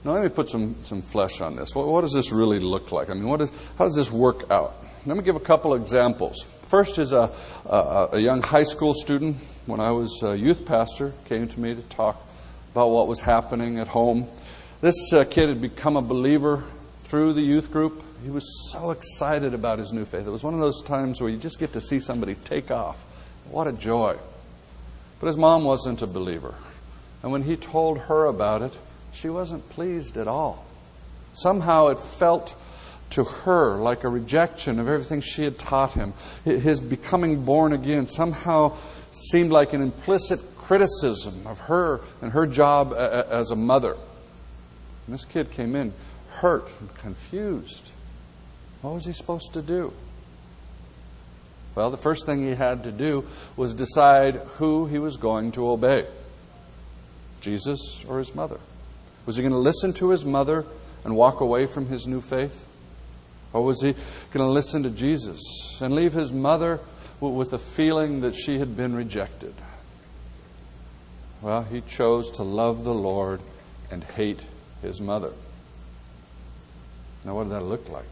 Now, 0.05 0.13
let 0.13 0.23
me 0.23 0.29
put 0.29 0.49
some, 0.49 0.83
some 0.83 1.03
flesh 1.03 1.41
on 1.41 1.57
this. 1.57 1.75
What, 1.75 1.87
what 1.89 2.03
does 2.03 2.13
this 2.13 2.33
really 2.33 2.59
look 2.59 2.93
like? 2.93 3.11
I 3.11 3.15
mean, 3.15 3.27
what 3.27 3.41
is, 3.41 3.51
how 3.79 3.85
does 3.85 3.97
this 3.97 4.11
work 4.11 4.51
out? 4.51 4.75
Let 5.07 5.17
me 5.17 5.23
give 5.23 5.37
a 5.37 5.41
couple 5.41 5.75
examples. 5.75 6.43
First 6.69 6.99
is 6.99 7.13
a, 7.13 7.31
a, 7.67 8.09
a 8.13 8.19
young 8.19 8.43
high 8.43 8.65
school 8.65 8.95
student, 8.95 9.37
when 9.67 9.81
I 9.81 9.93
was 9.93 10.23
a 10.23 10.37
youth 10.37 10.67
pastor, 10.67 11.13
came 11.25 11.49
to 11.49 11.61
me 11.61 11.75
to 11.75 11.83
talk 11.83 12.23
about 12.73 12.89
what 12.89 13.09
was 13.09 13.21
happening 13.21 13.79
at 13.79 13.89
home. 13.89 14.27
This 14.85 15.14
uh, 15.14 15.25
kid 15.25 15.49
had 15.49 15.62
become 15.62 15.97
a 15.97 16.03
believer 16.03 16.62
through 17.05 17.33
the 17.33 17.41
youth 17.41 17.73
group. 17.73 18.05
He 18.23 18.29
was 18.29 18.71
so 18.71 18.91
excited 18.91 19.55
about 19.55 19.79
his 19.79 19.95
new 19.95 20.05
faith. 20.05 20.26
It 20.26 20.31
was 20.31 20.45
one 20.45 20.53
of 20.53 20.61
those 20.61 20.83
times 20.83 21.23
where 21.23 21.31
you 21.31 21.38
just 21.38 21.59
get 21.59 21.73
to 21.73 21.81
see 21.81 22.00
somebody 22.00 22.35
take 22.45 22.71
off. 22.71 23.03
What 23.50 23.67
a 23.67 23.73
joy. 23.73 24.19
But 25.21 25.29
his 25.29 25.38
mom 25.38 25.64
wasn't 25.64 26.03
a 26.03 26.07
believer. 26.07 26.55
And 27.23 27.33
when 27.33 27.45
he 27.45 27.57
told 27.57 27.97
her 27.97 28.26
about 28.26 28.61
it, 28.61 28.76
she 29.11 29.31
wasn't 29.31 29.67
pleased 29.71 30.19
at 30.19 30.29
all. 30.29 30.67
Somehow 31.33 31.87
it 31.87 31.99
felt 31.99 32.55
to 33.12 33.25
her 33.25 33.76
like 33.76 34.05
a 34.05 34.11
rejection 34.11 34.79
of 34.79 34.87
everything 34.87 35.23
she 35.23 35.45
had 35.45 35.59
taught 35.59 35.95
him. 35.95 36.12
His 36.45 36.83
becoming 36.83 37.47
born 37.47 37.73
again 37.73 38.07
somehow 38.07 38.76
seemed 39.12 39.50
like 39.50 39.73
an 39.73 39.81
implicit 39.81 40.41
criticism 40.59 41.47
of 41.47 41.59
her 41.61 42.03
and 42.21 42.33
her 42.33 42.47
job 42.47 42.93
as 42.93 43.50
a 43.50 43.57
mother. 43.57 43.97
And 45.06 45.14
this 45.14 45.25
kid 45.25 45.50
came 45.50 45.76
in 45.76 45.92
hurt 46.37 46.68
and 46.80 46.94
confused. 46.94 47.90
What 48.82 48.94
was 48.94 49.06
he 49.06 49.12
supposed 49.12 49.54
to 49.54 49.62
do? 49.62 49.92
Well, 51.75 51.90
the 51.90 51.96
first 51.96 52.26
thing 52.26 52.42
he 52.42 52.54
had 52.54 52.84
to 52.84 52.92
do 52.92 53.25
was 53.56 53.75
decide 53.75 54.37
who 54.56 54.87
he 54.87 54.99
was 54.99 55.16
going 55.16 55.52
to 55.52 55.68
obey 55.68 56.06
Jesus 57.40 58.04
or 58.08 58.18
his 58.18 58.34
mother. 58.34 58.58
Was 59.26 59.37
he 59.37 59.42
going 59.42 59.52
to 59.52 59.58
listen 59.58 59.92
to 59.94 60.11
his 60.11 60.25
mother 60.25 60.64
and 61.04 61.16
walk 61.16 61.40
away 61.40 61.66
from 61.66 61.87
his 61.87 62.06
new 62.06 62.20
faith? 62.20 62.66
Or 63.52 63.64
was 63.64 63.80
he 63.80 63.92
going 64.32 64.46
to 64.46 64.52
listen 64.52 64.82
to 64.82 64.90
Jesus 64.90 65.40
and 65.80 65.94
leave 65.94 66.12
his 66.12 66.32
mother 66.32 66.80
with 67.20 67.52
a 67.52 67.58
feeling 67.58 68.20
that 68.20 68.34
she 68.34 68.58
had 68.58 68.76
been 68.76 68.94
rejected? 68.94 69.54
Well, 71.42 71.64
he 71.64 71.80
chose 71.80 72.30
to 72.32 72.42
love 72.42 72.84
the 72.84 72.94
Lord 72.94 73.40
and 73.90 74.04
hate 74.04 74.40
his 74.85 75.00
mother. 75.00 75.31
Now, 77.25 77.35
what 77.35 77.45
did 77.45 77.53
that 77.53 77.62
look 77.62 77.88
like? 77.88 78.05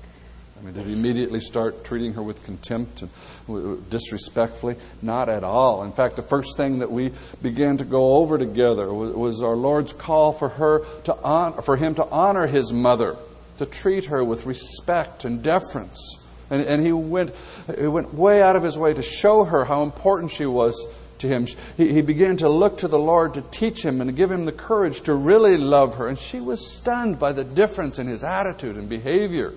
I 0.59 0.65
mean, 0.65 0.75
did 0.75 0.87
he 0.87 0.93
immediately 0.93 1.41
start 1.41 1.85
treating 1.85 2.15
her 2.15 2.23
with 2.23 2.45
contempt 2.45 3.03
and 3.03 3.91
disrespectfully? 3.91 4.77
Not 5.01 5.29
at 5.29 5.43
all. 5.43 5.83
In 5.83 5.91
fact, 5.91 6.15
the 6.15 6.23
first 6.23 6.57
thing 6.57 6.79
that 6.79 6.91
we 6.91 7.13
began 7.43 7.79
to 7.79 7.85
go 7.85 8.15
over 8.17 8.39
together 8.39 8.93
was 8.93 9.43
our 9.43 9.57
Lord's 9.57 9.93
call 9.93 10.33
for 10.33 10.51
her 10.51 10.85
to 11.05 11.17
honor, 11.17 11.63
for 11.63 11.77
him 11.77 11.97
to 11.97 12.07
honor 12.07 12.47
his 12.47 12.73
mother, 12.73 13.17
to 13.59 13.67
treat 13.67 14.07
her 14.07 14.23
with 14.23 14.47
respect 14.47 15.25
and 15.25 15.43
deference. 15.43 16.25
And, 16.49 16.63
and 16.63 16.85
he, 16.85 16.93
went, 16.93 17.35
he 17.77 17.87
went 17.89 18.15
way 18.15 18.41
out 18.41 18.55
of 18.55 18.63
his 18.63 18.79
way 18.79 18.95
to 18.95 19.03
show 19.03 19.43
her 19.45 19.65
how 19.65 19.83
important 19.83 20.31
she 20.31 20.47
was 20.47 20.87
to 21.23 21.29
him. 21.29 21.47
He, 21.77 21.93
he 21.93 22.03
began 22.03 22.37
to 22.39 22.49
look 22.49 22.79
to 22.79 22.89
the 22.89 22.99
Lord 22.99 23.35
to 23.35 23.43
teach 23.43 23.85
him 23.85 24.01
and 24.01 24.09
to 24.09 24.15
give 24.15 24.31
him 24.31 24.45
the 24.45 24.53
courage 24.53 25.01
to 25.03 25.15
really 25.15 25.57
love 25.57 25.97
her. 25.97 26.07
And 26.07 26.19
she 26.19 26.41
was 26.41 26.65
stunned 26.65 27.19
by 27.19 27.33
the 27.33 27.45
difference 27.45 27.99
in 27.99 28.07
his 28.07 28.23
attitude 28.23 28.77
and 28.77 28.89
behavior. 28.89 29.55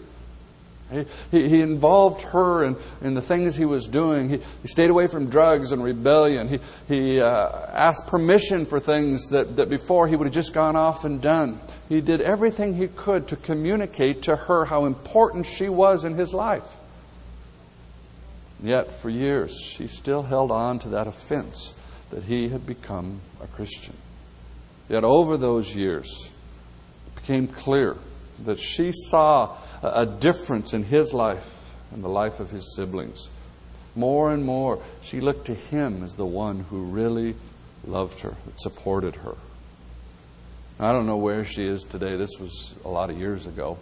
He, 1.32 1.50
he, 1.50 1.62
involved 1.62 2.22
her 2.22 2.64
in, 2.64 2.76
in 3.02 3.16
the 3.16 3.22
things 3.22 3.56
he 3.56 3.66
was 3.66 3.88
doing. 3.88 4.30
He, 4.30 4.38
he 4.62 4.68
stayed 4.68 4.92
away 4.92 5.08
from 5.08 5.32
drugs 5.32 5.72
and 5.72 5.84
rebellion. 5.84 6.48
He, 6.48 6.60
he 6.88 7.22
uh, 7.22 7.50
asked 7.74 8.06
permission 8.06 8.68
for 8.68 8.80
things 8.80 9.30
that, 9.30 9.56
that 9.56 9.68
before 9.68 10.08
he 10.08 10.16
would 10.16 10.26
have 10.26 10.34
just 10.34 10.54
gone 10.54 10.76
off 10.76 11.04
and 11.04 11.20
done. 11.20 11.60
He 11.90 12.02
did 12.02 12.22
everything 12.22 12.76
he 12.76 12.88
could 12.88 13.28
to 13.30 13.36
communicate 13.36 14.22
to 14.24 14.36
her 14.36 14.66
how 14.66 14.86
important 14.86 15.48
she 15.48 15.70
was 15.70 16.06
in 16.06 16.14
his 16.14 16.36
life. 16.36 16.78
Yet, 18.68 18.92
for 18.92 19.10
years, 19.10 19.56
she 19.60 19.88
still 19.88 20.24
held 20.24 20.52
on 20.52 20.80
to 20.80 20.90
that 20.90 21.08
offense 21.08 21.80
that 22.10 22.24
he 22.24 22.50
had 22.50 22.66
become 22.66 23.20
a 23.42 23.48
Christian. 23.48 23.96
Yet, 24.90 25.04
over 25.04 25.38
those 25.38 25.76
years, 25.76 26.32
it 27.08 27.16
became 27.16 27.48
clear 27.48 27.96
that 28.46 28.60
she 28.60 28.92
saw 28.92 29.56
a 29.84 30.06
difference 30.06 30.74
in 30.74 30.84
his 30.84 31.14
life 31.14 31.74
and 31.92 32.04
the 32.04 32.10
life 32.10 32.40
of 32.40 32.52
his 32.52 32.76
siblings. 32.76 33.30
More 33.96 34.32
and 34.32 34.44
more, 34.44 34.80
she 35.02 35.22
looked 35.22 35.46
to 35.46 35.54
him 35.54 36.04
as 36.04 36.16
the 36.16 36.26
one 36.26 36.66
who 36.70 36.86
really 36.86 37.36
loved 37.86 38.22
her, 38.22 38.36
that 38.46 38.60
supported 38.60 39.18
her. 39.18 39.36
I 40.80 40.92
don't 40.92 41.06
know 41.06 41.18
where 41.18 41.46
she 41.46 41.64
is 41.66 41.84
today. 41.84 42.18
This 42.18 42.40
was 42.40 42.74
a 42.84 42.90
lot 42.90 43.10
of 43.10 43.18
years 43.18 43.46
ago. 43.46 43.78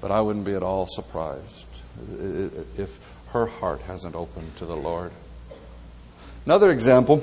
But 0.00 0.10
I 0.10 0.20
wouldn't 0.20 0.44
be 0.44 0.54
at 0.54 0.62
all 0.62 0.86
surprised 0.86 1.66
if 2.76 3.13
her 3.34 3.46
heart 3.46 3.80
hasn't 3.82 4.14
opened 4.14 4.56
to 4.56 4.64
the 4.64 4.76
Lord. 4.76 5.10
Another 6.46 6.70
example 6.70 7.20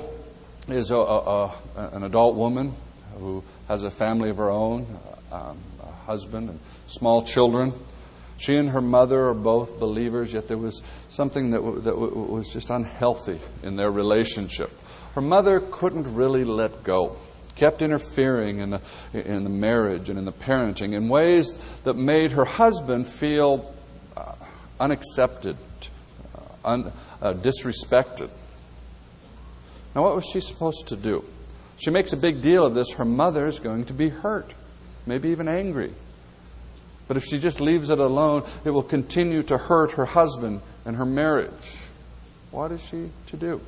is 0.68 0.90
a, 0.90 0.96
a, 0.96 1.46
a, 1.46 1.88
an 1.94 2.02
adult 2.02 2.36
woman 2.36 2.74
who 3.18 3.42
has 3.66 3.82
a 3.82 3.90
family 3.90 4.28
of 4.28 4.36
her 4.36 4.50
own, 4.50 4.86
um, 5.32 5.58
a 5.82 5.90
husband 6.04 6.50
and 6.50 6.60
small 6.86 7.22
children. 7.22 7.72
She 8.36 8.56
and 8.56 8.68
her 8.70 8.82
mother 8.82 9.28
are 9.28 9.34
both 9.34 9.80
believers, 9.80 10.34
yet 10.34 10.48
there 10.48 10.58
was 10.58 10.82
something 11.08 11.52
that, 11.52 11.58
w- 11.58 11.80
that 11.80 11.92
w- 11.92 12.12
was 12.12 12.52
just 12.52 12.68
unhealthy 12.68 13.38
in 13.62 13.76
their 13.76 13.90
relationship. 13.90 14.70
Her 15.14 15.22
mother 15.22 15.60
couldn't 15.60 16.14
really 16.14 16.44
let 16.44 16.84
go, 16.84 17.16
kept 17.56 17.80
interfering 17.80 18.58
in 18.58 18.70
the, 18.70 18.82
in 19.14 19.44
the 19.44 19.50
marriage 19.50 20.10
and 20.10 20.18
in 20.18 20.26
the 20.26 20.32
parenting 20.32 20.92
in 20.92 21.08
ways 21.08 21.54
that 21.84 21.94
made 21.94 22.32
her 22.32 22.44
husband 22.44 23.06
feel 23.06 23.74
uh, 24.14 24.34
unaccepted, 24.78 25.56
un, 26.64 26.92
uh, 27.20 27.34
disrespected. 27.34 28.30
Now, 29.94 30.02
what 30.02 30.16
was 30.16 30.24
she 30.24 30.40
supposed 30.40 30.88
to 30.88 30.96
do? 30.96 31.24
She 31.76 31.90
makes 31.90 32.12
a 32.12 32.16
big 32.16 32.42
deal 32.42 32.64
of 32.64 32.74
this. 32.74 32.92
Her 32.92 33.04
mother 33.04 33.46
is 33.46 33.58
going 33.58 33.86
to 33.86 33.92
be 33.92 34.08
hurt, 34.08 34.54
maybe 35.06 35.30
even 35.30 35.48
angry. 35.48 35.92
But 37.08 37.16
if 37.16 37.24
she 37.24 37.38
just 37.38 37.60
leaves 37.60 37.90
it 37.90 37.98
alone, 37.98 38.44
it 38.64 38.70
will 38.70 38.82
continue 38.82 39.42
to 39.44 39.58
hurt 39.58 39.92
her 39.92 40.06
husband 40.06 40.60
and 40.84 40.96
her 40.96 41.04
marriage. 41.04 41.76
What 42.50 42.72
is 42.72 42.82
she 42.82 43.10
to 43.28 43.36
do? 43.36 43.60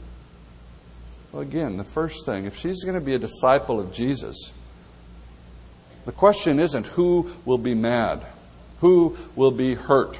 Well, 1.32 1.42
again, 1.42 1.76
the 1.76 1.84
first 1.84 2.24
thing, 2.24 2.44
if 2.44 2.56
she's 2.56 2.84
going 2.84 2.94
to 2.94 3.04
be 3.04 3.14
a 3.14 3.18
disciple 3.18 3.80
of 3.80 3.92
Jesus, 3.92 4.52
the 6.04 6.12
question 6.12 6.60
isn't 6.60 6.86
who 6.86 7.30
will 7.44 7.58
be 7.58 7.74
mad, 7.74 8.24
who 8.80 9.16
will 9.34 9.50
be 9.50 9.74
hurt. 9.74 10.18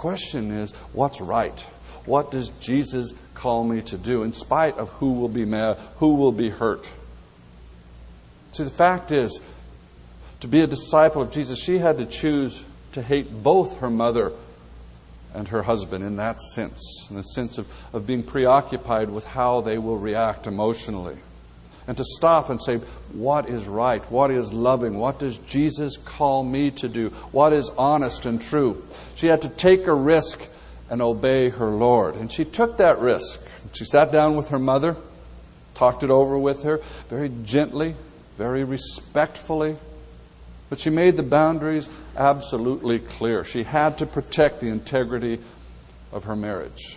Question 0.00 0.50
is 0.50 0.72
what's 0.94 1.20
right? 1.20 1.60
What 2.06 2.30
does 2.30 2.48
Jesus 2.58 3.12
call 3.34 3.64
me 3.64 3.82
to 3.82 3.98
do 3.98 4.22
in 4.22 4.32
spite 4.32 4.78
of 4.78 4.88
who 4.88 5.12
will 5.12 5.28
be 5.28 5.44
mad, 5.44 5.76
who 5.96 6.14
will 6.14 6.32
be 6.32 6.48
hurt? 6.48 6.88
See, 8.52 8.62
the 8.64 8.70
fact 8.70 9.10
is, 9.10 9.42
to 10.40 10.48
be 10.48 10.62
a 10.62 10.66
disciple 10.66 11.20
of 11.20 11.30
Jesus, 11.30 11.62
she 11.62 11.76
had 11.76 11.98
to 11.98 12.06
choose 12.06 12.64
to 12.92 13.02
hate 13.02 13.42
both 13.42 13.80
her 13.80 13.90
mother 13.90 14.32
and 15.34 15.46
her 15.48 15.64
husband 15.64 16.02
in 16.02 16.16
that 16.16 16.40
sense, 16.40 17.06
in 17.10 17.16
the 17.16 17.22
sense 17.22 17.58
of, 17.58 17.68
of 17.92 18.06
being 18.06 18.22
preoccupied 18.22 19.10
with 19.10 19.26
how 19.26 19.60
they 19.60 19.76
will 19.76 19.98
react 19.98 20.46
emotionally. 20.46 21.18
And 21.90 21.96
to 21.96 22.04
stop 22.04 22.50
and 22.50 22.62
say, 22.62 22.76
what 23.14 23.48
is 23.48 23.66
right? 23.66 24.00
What 24.12 24.30
is 24.30 24.52
loving? 24.52 24.96
What 24.96 25.18
does 25.18 25.38
Jesus 25.38 25.96
call 25.96 26.44
me 26.44 26.70
to 26.70 26.88
do? 26.88 27.08
What 27.32 27.52
is 27.52 27.68
honest 27.70 28.26
and 28.26 28.40
true? 28.40 28.84
She 29.16 29.26
had 29.26 29.42
to 29.42 29.48
take 29.48 29.88
a 29.88 29.92
risk 29.92 30.40
and 30.88 31.02
obey 31.02 31.48
her 31.48 31.70
Lord. 31.70 32.14
And 32.14 32.30
she 32.30 32.44
took 32.44 32.76
that 32.76 33.00
risk. 33.00 33.44
She 33.72 33.84
sat 33.84 34.12
down 34.12 34.36
with 34.36 34.50
her 34.50 34.58
mother, 34.60 34.94
talked 35.74 36.04
it 36.04 36.10
over 36.10 36.38
with 36.38 36.62
her 36.62 36.78
very 37.08 37.32
gently, 37.42 37.96
very 38.36 38.62
respectfully. 38.62 39.74
But 40.68 40.78
she 40.78 40.90
made 40.90 41.16
the 41.16 41.24
boundaries 41.24 41.90
absolutely 42.16 43.00
clear. 43.00 43.42
She 43.42 43.64
had 43.64 43.98
to 43.98 44.06
protect 44.06 44.60
the 44.60 44.68
integrity 44.68 45.40
of 46.12 46.22
her 46.22 46.36
marriage. 46.36 46.96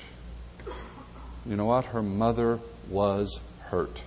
You 1.47 1.55
know 1.55 1.65
what? 1.65 1.85
Her 1.85 2.03
mother 2.03 2.59
was 2.91 3.39
hurt. 3.59 4.03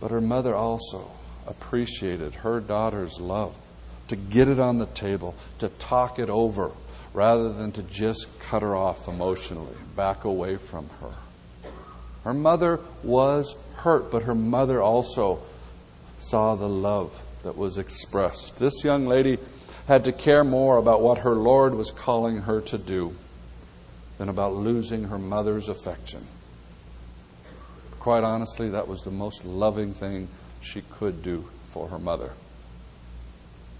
But 0.00 0.10
her 0.10 0.20
mother 0.20 0.54
also 0.54 1.10
appreciated 1.46 2.36
her 2.36 2.60
daughter's 2.60 3.20
love, 3.20 3.54
to 4.08 4.16
get 4.16 4.48
it 4.48 4.58
on 4.58 4.78
the 4.78 4.86
table, 4.86 5.34
to 5.58 5.68
talk 5.68 6.18
it 6.18 6.30
over, 6.30 6.72
rather 7.12 7.52
than 7.52 7.72
to 7.72 7.82
just 7.82 8.40
cut 8.40 8.62
her 8.62 8.74
off 8.74 9.08
emotionally, 9.08 9.76
back 9.96 10.24
away 10.24 10.56
from 10.56 10.88
her. 11.00 11.12
Her 12.24 12.34
mother 12.34 12.80
was 13.02 13.54
hurt, 13.76 14.10
but 14.10 14.24
her 14.24 14.34
mother 14.34 14.82
also 14.82 15.40
saw 16.18 16.54
the 16.54 16.68
love 16.68 17.24
that 17.42 17.56
was 17.56 17.78
expressed. 17.78 18.58
This 18.58 18.84
young 18.84 19.06
lady 19.06 19.38
had 19.88 20.04
to 20.04 20.12
care 20.12 20.44
more 20.44 20.76
about 20.76 21.00
what 21.00 21.18
her 21.18 21.34
Lord 21.34 21.74
was 21.74 21.90
calling 21.90 22.42
her 22.42 22.60
to 22.62 22.78
do 22.78 23.14
than 24.18 24.28
about 24.28 24.54
losing 24.54 25.04
her 25.04 25.18
mother's 25.18 25.68
affection. 25.68 26.26
Quite 28.00 28.24
honestly, 28.24 28.70
that 28.70 28.88
was 28.88 29.02
the 29.02 29.10
most 29.10 29.44
loving 29.44 29.92
thing 29.92 30.28
she 30.62 30.82
could 30.90 31.22
do 31.22 31.44
for 31.68 31.88
her 31.88 31.98
mother. 31.98 32.32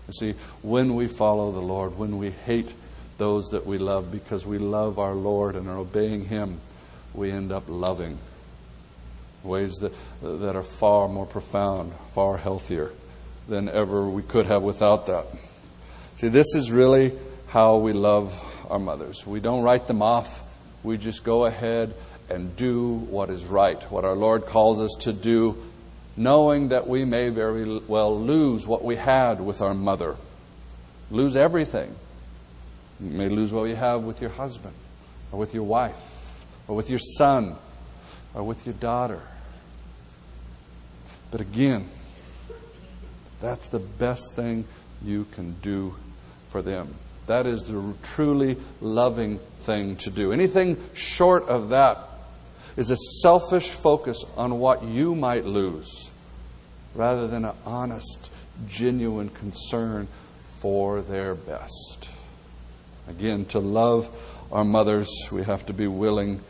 You 0.06 0.12
see, 0.12 0.32
when 0.62 0.94
we 0.94 1.08
follow 1.08 1.50
the 1.50 1.60
Lord, 1.60 1.96
when 1.96 2.18
we 2.18 2.30
hate 2.30 2.74
those 3.16 3.46
that 3.48 3.66
we 3.66 3.78
love 3.78 4.12
because 4.12 4.44
we 4.44 4.58
love 4.58 4.98
our 4.98 5.14
Lord 5.14 5.56
and 5.56 5.68
are 5.68 5.78
obeying 5.78 6.26
Him, 6.26 6.60
we 7.14 7.30
end 7.30 7.50
up 7.50 7.64
loving 7.66 8.18
ways 9.42 9.72
that, 9.76 9.92
that 10.20 10.54
are 10.54 10.62
far 10.62 11.08
more 11.08 11.26
profound, 11.26 11.92
far 12.12 12.36
healthier 12.36 12.92
than 13.48 13.70
ever 13.70 14.08
we 14.08 14.22
could 14.22 14.46
have 14.46 14.62
without 14.62 15.06
that. 15.06 15.26
See, 16.16 16.28
this 16.28 16.54
is 16.54 16.70
really 16.70 17.12
how 17.48 17.78
we 17.78 17.94
love 17.94 18.38
our 18.70 18.78
mothers. 18.78 19.26
We 19.26 19.40
don't 19.40 19.62
write 19.62 19.86
them 19.86 20.02
off, 20.02 20.42
we 20.82 20.98
just 20.98 21.24
go 21.24 21.46
ahead 21.46 21.94
and 22.30 22.54
do 22.56 22.94
what 22.94 23.30
is 23.30 23.44
right, 23.44 23.82
what 23.90 24.04
our 24.04 24.14
Lord 24.14 24.46
calls 24.46 24.80
us 24.80 24.94
to 25.00 25.12
do, 25.12 25.56
knowing 26.16 26.68
that 26.68 26.86
we 26.86 27.04
may 27.04 27.28
very 27.28 27.78
well 27.80 28.18
lose 28.18 28.66
what 28.66 28.84
we 28.84 28.96
had 28.96 29.40
with 29.40 29.60
our 29.60 29.74
mother, 29.74 30.16
lose 31.10 31.36
everything. 31.36 31.94
You 33.00 33.10
may 33.10 33.28
lose 33.28 33.52
what 33.52 33.64
you 33.64 33.76
have 33.76 34.02
with 34.02 34.20
your 34.20 34.30
husband, 34.30 34.74
or 35.32 35.38
with 35.38 35.54
your 35.54 35.64
wife, 35.64 36.44
or 36.68 36.76
with 36.76 36.90
your 36.90 36.98
son, 36.98 37.56
or 38.34 38.42
with 38.42 38.66
your 38.66 38.74
daughter. 38.74 39.20
But 41.30 41.40
again, 41.40 41.88
that's 43.40 43.68
the 43.68 43.78
best 43.78 44.34
thing 44.34 44.66
you 45.02 45.24
can 45.32 45.56
do 45.62 45.94
for 46.48 46.60
them. 46.60 46.94
That 47.26 47.46
is 47.46 47.64
the 47.64 47.94
truly 48.02 48.56
loving 48.80 49.38
thing 49.60 49.96
to 49.96 50.10
do. 50.10 50.32
Anything 50.32 50.76
short 50.94 51.48
of 51.48 51.70
that 51.70 52.09
is 52.76 52.90
a 52.90 52.96
selfish 52.96 53.70
focus 53.70 54.24
on 54.36 54.58
what 54.58 54.82
you 54.82 55.14
might 55.14 55.44
lose 55.44 56.10
rather 56.94 57.26
than 57.26 57.44
an 57.44 57.54
honest, 57.64 58.30
genuine 58.68 59.28
concern 59.28 60.08
for 60.58 61.00
their 61.00 61.34
best. 61.34 62.08
Again, 63.08 63.44
to 63.46 63.58
love 63.58 64.08
our 64.52 64.64
mothers, 64.64 65.10
we 65.32 65.42
have 65.44 65.66
to 65.66 65.72
be 65.72 65.86
willing 65.86 66.40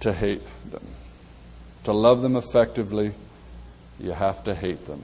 to 0.00 0.12
hate 0.12 0.42
them. 0.70 0.86
To 1.84 1.92
love 1.92 2.22
them 2.22 2.36
effectively, 2.36 3.12
you 4.00 4.12
have 4.12 4.44
to 4.44 4.54
hate 4.54 4.86
them, 4.86 5.02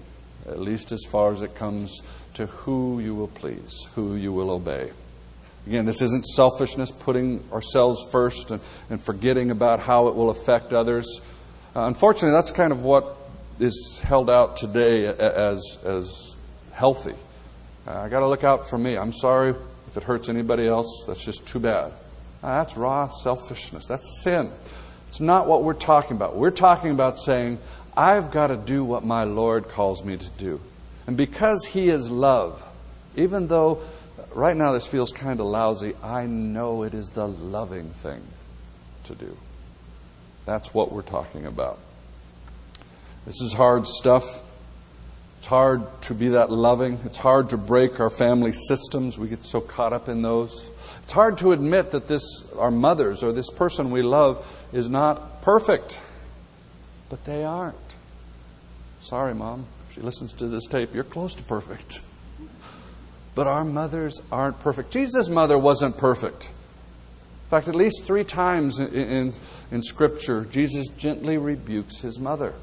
at 0.49 0.59
least 0.59 0.93
as 0.93 1.05
far 1.09 1.33
as 1.33 1.43
it 1.43 1.55
comes 1.55 2.03
to 2.35 2.47
who 2.47 3.01
you 3.01 3.15
will 3.15 3.29
please, 3.29 3.87
who 3.95 4.17
you 4.17 4.33
will 4.33 4.51
obey. 4.51 4.91
Again, 5.67 5.85
this 5.87 6.03
isn't 6.03 6.25
selfishness, 6.25 6.91
putting 6.91 7.45
ourselves 7.53 8.07
first 8.11 8.51
and, 8.51 8.61
and 8.89 9.01
forgetting 9.01 9.51
about 9.51 9.81
how 9.81 10.09
it 10.09 10.15
will 10.15 10.31
affect 10.31 10.73
others. 10.73 11.21
Uh, 11.77 11.87
unfortunately, 11.87 12.33
that's 12.33 12.51
kind 12.51 12.73
of 12.73 12.83
what 12.83 13.17
is 13.59 14.01
held 14.03 14.31
out 14.31 14.57
today 14.57 15.07
as, 15.07 15.79
as 15.85 16.35
healthy. 16.73 17.15
Uh, 17.87 18.01
I 18.01 18.09
got 18.09 18.21
to 18.21 18.29
look 18.29 18.43
out 18.43 18.69
for 18.69 18.79
me. 18.79 18.97
I'm 18.97 19.13
sorry 19.13 19.51
if 19.87 19.97
it 19.97 20.03
hurts 20.03 20.29
anybody 20.29 20.67
else. 20.67 21.05
That's 21.07 21.25
just 21.25 21.47
too 21.47 21.61
bad. 21.61 21.93
Uh, 22.43 22.59
that's 22.59 22.77
raw 22.77 23.07
selfishness. 23.07 23.87
That's 23.87 24.23
sin. 24.23 24.51
It's 25.09 25.21
not 25.21 25.47
what 25.47 25.63
we're 25.63 25.75
talking 25.75 26.17
about. 26.17 26.37
We're 26.37 26.51
talking 26.51 26.91
about 26.91 27.19
saying, 27.19 27.59
I've 27.97 28.31
got 28.31 28.47
to 28.47 28.57
do 28.57 28.85
what 28.85 29.05
my 29.05 29.25
Lord 29.25 29.69
calls 29.69 30.05
me 30.05 30.17
to 30.17 30.31
do. 30.39 30.61
And 31.07 31.17
because 31.17 31.65
He 31.65 31.91
is 31.91 32.11
love, 32.11 32.65
even 33.17 33.49
though 33.49 33.83
right 34.35 34.57
now 34.57 34.73
this 34.73 34.87
feels 34.87 35.13
kind 35.13 35.41
of 35.41 35.47
lousy, 35.47 35.95
I 36.03 36.27
know 36.27 36.83
it 36.83 36.95
is 36.95 37.11
the 37.11 37.29
loving 37.29 37.91
thing 37.91 38.23
to 39.05 39.15
do. 39.15 39.37
That's 40.47 40.75
what 40.75 40.93
we're 40.93 41.03
talking 41.03 41.47
about. 41.47 41.79
This 43.27 43.41
is 43.41 43.53
hard 43.53 43.87
stuff. 43.87 44.43
It's 45.39 45.47
hard 45.47 45.83
to 46.03 46.15
be 46.15 46.29
that 46.29 46.51
loving. 46.51 46.99
It's 47.05 47.19
hard 47.19 47.51
to 47.51 47.57
break 47.57 48.01
our 48.01 48.11
family 48.11 48.53
systems. 48.53 49.19
We 49.19 49.29
get 49.29 49.45
so 49.45 49.61
caught 49.61 49.93
up 49.93 50.09
in 50.09 50.23
those. 50.23 50.71
It's 51.03 51.13
hard 51.13 51.39
to 51.39 51.53
admit 51.53 51.93
that 51.93 52.09
this, 52.09 52.53
our 52.59 52.71
mothers 52.71 53.23
or 53.23 53.33
this 53.33 53.51
person 53.51 53.91
we 53.91 54.03
love, 54.03 54.47
is 54.73 54.91
not 54.91 55.43
perfect. 55.43 56.01
But 57.09 57.25
they 57.25 57.45
aren't. 57.45 57.77
Sorry, 59.01 59.35
Mom. 59.35 59.67
If 59.89 59.95
she 59.95 60.01
listens 60.03 60.33
to 60.35 60.47
this 60.47 60.67
tape, 60.67 60.95
you're 60.95 61.05
close 61.05 61.35
to 61.37 61.43
perfect. 61.43 62.01
But 63.35 63.47
our 63.47 63.65
mothers 63.65 64.21
aren't 64.31 64.61
perfect. 64.61 64.91
Jesus' 64.91 65.29
mother 65.29 65.59
wasn't 65.59 65.97
perfect. 65.97 66.47
In 66.47 67.51
fact, 67.51 67.69
at 67.69 67.75
least 67.75 68.05
three 68.05 68.25
times 68.25 68.79
in, 68.79 68.95
in, 68.95 69.33
in 69.71 69.83
Scripture, 69.83 70.45
Jesus 70.45 70.89
gently 70.89 71.37
rebukes 71.37 72.01
his 72.01 72.19
mother. 72.19 72.55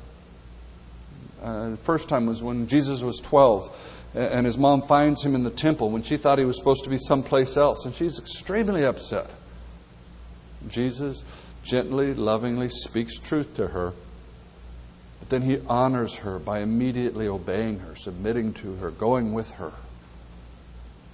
Uh, 1.42 1.70
the 1.70 1.78
first 1.78 2.10
time 2.10 2.26
was 2.26 2.42
when 2.42 2.68
Jesus 2.68 3.04
was 3.04 3.20
12 3.20 3.94
and 4.16 4.46
his 4.46 4.58
mom 4.58 4.82
finds 4.82 5.24
him 5.24 5.36
in 5.36 5.44
the 5.44 5.52
temple 5.52 5.92
when 5.92 6.02
she 6.02 6.18
thought 6.18 6.40
he 6.40 6.46
was 6.46 6.58
supposed 6.58 6.84
to 6.86 6.90
be 6.90 6.98
someplace 6.98 7.58
else, 7.58 7.86
and 7.86 7.94
she's 7.94 8.18
extremely 8.18 8.84
upset. 8.84 9.30
Jesus 10.68 11.24
gently, 11.64 12.14
lovingly 12.14 12.70
speaks 12.70 13.20
truth 13.20 13.56
to 13.56 13.68
her 13.68 13.94
but 15.28 15.42
then 15.42 15.50
he 15.50 15.60
honors 15.68 16.16
her 16.20 16.40
by 16.40 16.60
immediately 16.60 17.28
obeying 17.28 17.80
her, 17.80 17.96
submitting 17.98 18.54
to 18.54 18.76
her, 18.76 18.92
going 18.92 19.34
with 19.34 19.52
her. 19.52 19.74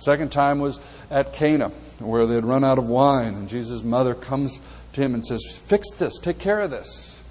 Second 0.04 0.32
time 0.32 0.60
was 0.60 0.80
at 1.10 1.34
Cana, 1.34 1.70
where 2.00 2.26
they 2.26 2.36
had 2.36 2.46
run 2.46 2.64
out 2.64 2.78
of 2.78 2.90
wine, 2.90 3.36
and 3.36 3.48
Jesus' 3.48 3.84
mother 3.84 4.14
comes 4.14 4.60
to 4.94 5.02
him 5.02 5.14
and 5.14 5.26
says, 5.26 5.42
Fix 5.66 5.92
this, 5.92 6.20
take 6.20 6.40
care 6.40 6.60
of 6.60 6.72
this. 6.72 7.24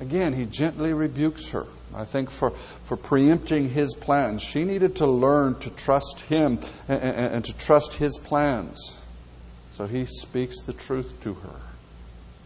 Again, 0.00 0.32
he 0.32 0.46
gently 0.46 0.92
rebukes 0.92 1.52
her. 1.52 1.66
I 1.94 2.04
think 2.04 2.30
for, 2.30 2.50
for 2.50 2.96
preempting 2.96 3.68
his 3.68 3.94
plans. 3.94 4.42
She 4.42 4.64
needed 4.64 4.96
to 4.96 5.06
learn 5.06 5.58
to 5.60 5.70
trust 5.70 6.22
him 6.22 6.58
and, 6.88 7.02
and, 7.02 7.34
and 7.34 7.44
to 7.44 7.56
trust 7.56 7.94
his 7.94 8.16
plans. 8.18 8.98
So 9.72 9.86
he 9.86 10.04
speaks 10.06 10.62
the 10.62 10.72
truth 10.72 11.22
to 11.22 11.34
her. 11.34 11.56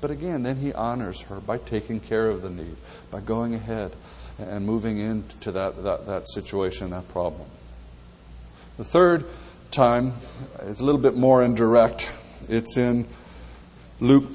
But 0.01 0.11
again, 0.11 0.42
then 0.42 0.57
he 0.57 0.73
honors 0.73 1.23
her 1.23 1.40
by 1.40 1.59
taking 1.59 2.01
care 2.01 2.29
of 2.29 2.42
the 2.42 2.51
need, 2.51 2.77
by 3.11 3.21
going 3.21 3.55
ahead 3.55 3.92
and 4.38 4.66
moving 4.66 4.99
into 4.99 5.53
that, 5.53 5.83
that, 5.83 6.07
that 6.07 6.29
situation, 6.29 6.90
that 6.90 7.09
problem. 7.09 7.49
The 8.77 8.85
third 8.85 9.25
time 9.71 10.13
is 10.63 10.81
a 10.81 10.85
little 10.85 11.01
bit 11.01 11.15
more 11.15 11.43
indirect. 11.43 12.13
It's 12.49 12.77
in 12.77 13.07
Luke 14.01 14.31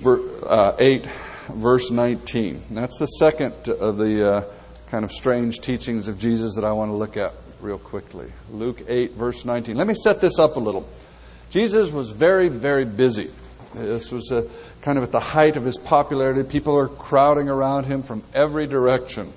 uh, 0.45 0.75
8, 0.77 1.05
verse 1.53 1.91
19. 1.91 2.61
That's 2.71 2.97
the 2.97 3.05
second 3.05 3.69
of 3.69 3.97
the 3.97 4.27
uh, 4.27 4.43
kind 4.89 5.05
of 5.05 5.11
strange 5.11 5.59
teachings 5.59 6.07
of 6.07 6.19
Jesus 6.19 6.55
that 6.55 6.65
I 6.65 6.71
want 6.71 6.89
to 6.89 6.95
look 6.95 7.17
at 7.17 7.33
real 7.61 7.77
quickly. 7.77 8.31
Luke 8.51 8.81
8, 8.87 9.11
verse 9.13 9.45
19. 9.45 9.77
Let 9.77 9.87
me 9.87 9.93
set 9.93 10.21
this 10.21 10.39
up 10.39 10.55
a 10.55 10.59
little. 10.59 10.87
Jesus 11.49 11.91
was 11.91 12.11
very, 12.11 12.49
very 12.49 12.85
busy. 12.85 13.29
This 13.73 14.11
was 14.11 14.31
a, 14.31 14.47
kind 14.81 14.97
of 14.97 15.03
at 15.03 15.11
the 15.11 15.19
height 15.19 15.55
of 15.57 15.63
his 15.63 15.77
popularity. 15.77 16.43
People 16.43 16.77
are 16.77 16.87
crowding 16.87 17.49
around 17.49 17.85
him 17.85 18.03
from 18.03 18.23
every 18.33 18.67
direction. 18.67 19.31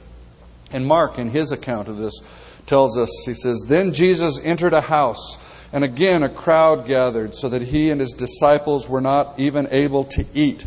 And 0.70 0.86
Mark, 0.86 1.18
in 1.18 1.30
his 1.30 1.52
account 1.52 1.88
of 1.88 1.98
this, 1.98 2.20
tells 2.66 2.98
us, 2.98 3.10
he 3.26 3.34
says, 3.34 3.64
Then 3.68 3.92
Jesus 3.92 4.40
entered 4.42 4.72
a 4.72 4.80
house, 4.80 5.36
and 5.74 5.84
again 5.84 6.22
a 6.22 6.28
crowd 6.28 6.86
gathered, 6.86 7.34
so 7.34 7.50
that 7.50 7.60
he 7.60 7.90
and 7.90 8.00
his 8.00 8.12
disciples 8.12 8.88
were 8.88 9.00
not 9.00 9.38
even 9.38 9.66
able 9.70 10.04
to 10.04 10.24
eat. 10.32 10.64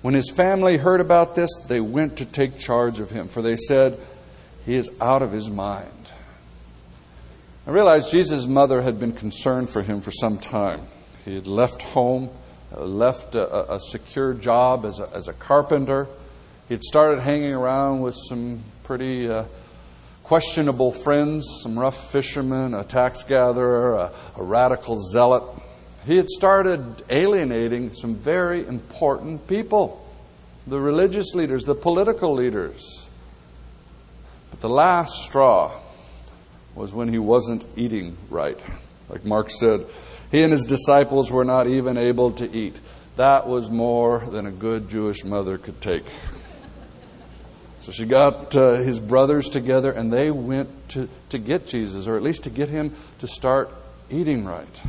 When 0.00 0.14
his 0.14 0.30
family 0.30 0.78
heard 0.78 1.00
about 1.00 1.34
this, 1.34 1.50
they 1.68 1.80
went 1.80 2.16
to 2.16 2.24
take 2.24 2.58
charge 2.58 2.98
of 2.98 3.10
him, 3.10 3.28
for 3.28 3.42
they 3.42 3.56
said, 3.56 3.98
He 4.64 4.74
is 4.74 4.90
out 5.00 5.22
of 5.22 5.32
his 5.32 5.50
mind. 5.50 5.90
I 7.66 7.70
realized 7.70 8.10
Jesus' 8.10 8.46
mother 8.46 8.80
had 8.80 8.98
been 8.98 9.12
concerned 9.12 9.68
for 9.68 9.82
him 9.82 10.00
for 10.00 10.12
some 10.12 10.38
time. 10.38 10.80
He 11.26 11.34
had 11.34 11.46
left 11.46 11.82
home 11.82 12.30
uh, 12.74 12.84
left 12.84 13.34
a, 13.34 13.74
a 13.74 13.80
secure 13.80 14.34
job 14.34 14.84
as 14.84 14.98
a, 14.98 15.08
as 15.14 15.28
a 15.28 15.32
carpenter. 15.32 16.06
He 16.68 16.74
had 16.74 16.82
started 16.82 17.20
hanging 17.20 17.54
around 17.54 18.00
with 18.00 18.14
some 18.14 18.62
pretty 18.84 19.30
uh, 19.30 19.44
questionable 20.28 20.92
friends, 20.92 21.46
some 21.62 21.78
rough 21.78 22.12
fishermen, 22.12 22.74
a 22.74 22.84
tax 22.84 23.22
gatherer, 23.22 23.94
a, 23.94 24.12
a 24.36 24.42
radical 24.42 24.94
zealot. 24.94 25.42
He 26.04 26.18
had 26.18 26.28
started 26.28 27.02
alienating 27.08 27.94
some 27.94 28.14
very 28.14 28.66
important 28.66 29.48
people 29.48 30.04
the 30.66 30.78
religious 30.78 31.34
leaders, 31.34 31.64
the 31.64 31.74
political 31.74 32.34
leaders. 32.34 33.08
But 34.50 34.60
the 34.60 34.68
last 34.68 35.24
straw 35.24 35.72
was 36.74 36.92
when 36.92 37.08
he 37.08 37.18
wasn't 37.18 37.64
eating 37.74 38.18
right. 38.28 38.58
Like 39.08 39.24
Mark 39.24 39.48
said, 39.48 39.86
he 40.30 40.42
and 40.42 40.52
his 40.52 40.64
disciples 40.64 41.32
were 41.32 41.46
not 41.46 41.68
even 41.68 41.96
able 41.96 42.32
to 42.32 42.54
eat. 42.54 42.78
That 43.16 43.48
was 43.48 43.70
more 43.70 44.20
than 44.30 44.44
a 44.44 44.50
good 44.50 44.90
Jewish 44.90 45.24
mother 45.24 45.56
could 45.56 45.80
take. 45.80 46.04
So 47.80 47.92
she 47.92 48.06
got 48.06 48.54
uh, 48.56 48.76
his 48.76 48.98
brothers 48.98 49.48
together 49.48 49.90
and 49.90 50.12
they 50.12 50.30
went 50.30 50.88
to, 50.90 51.08
to 51.30 51.38
get 51.38 51.66
Jesus, 51.66 52.06
or 52.06 52.16
at 52.16 52.22
least 52.22 52.44
to 52.44 52.50
get 52.50 52.68
him 52.68 52.94
to 53.20 53.26
start 53.26 53.70
eating 54.10 54.44
right. 54.44 54.80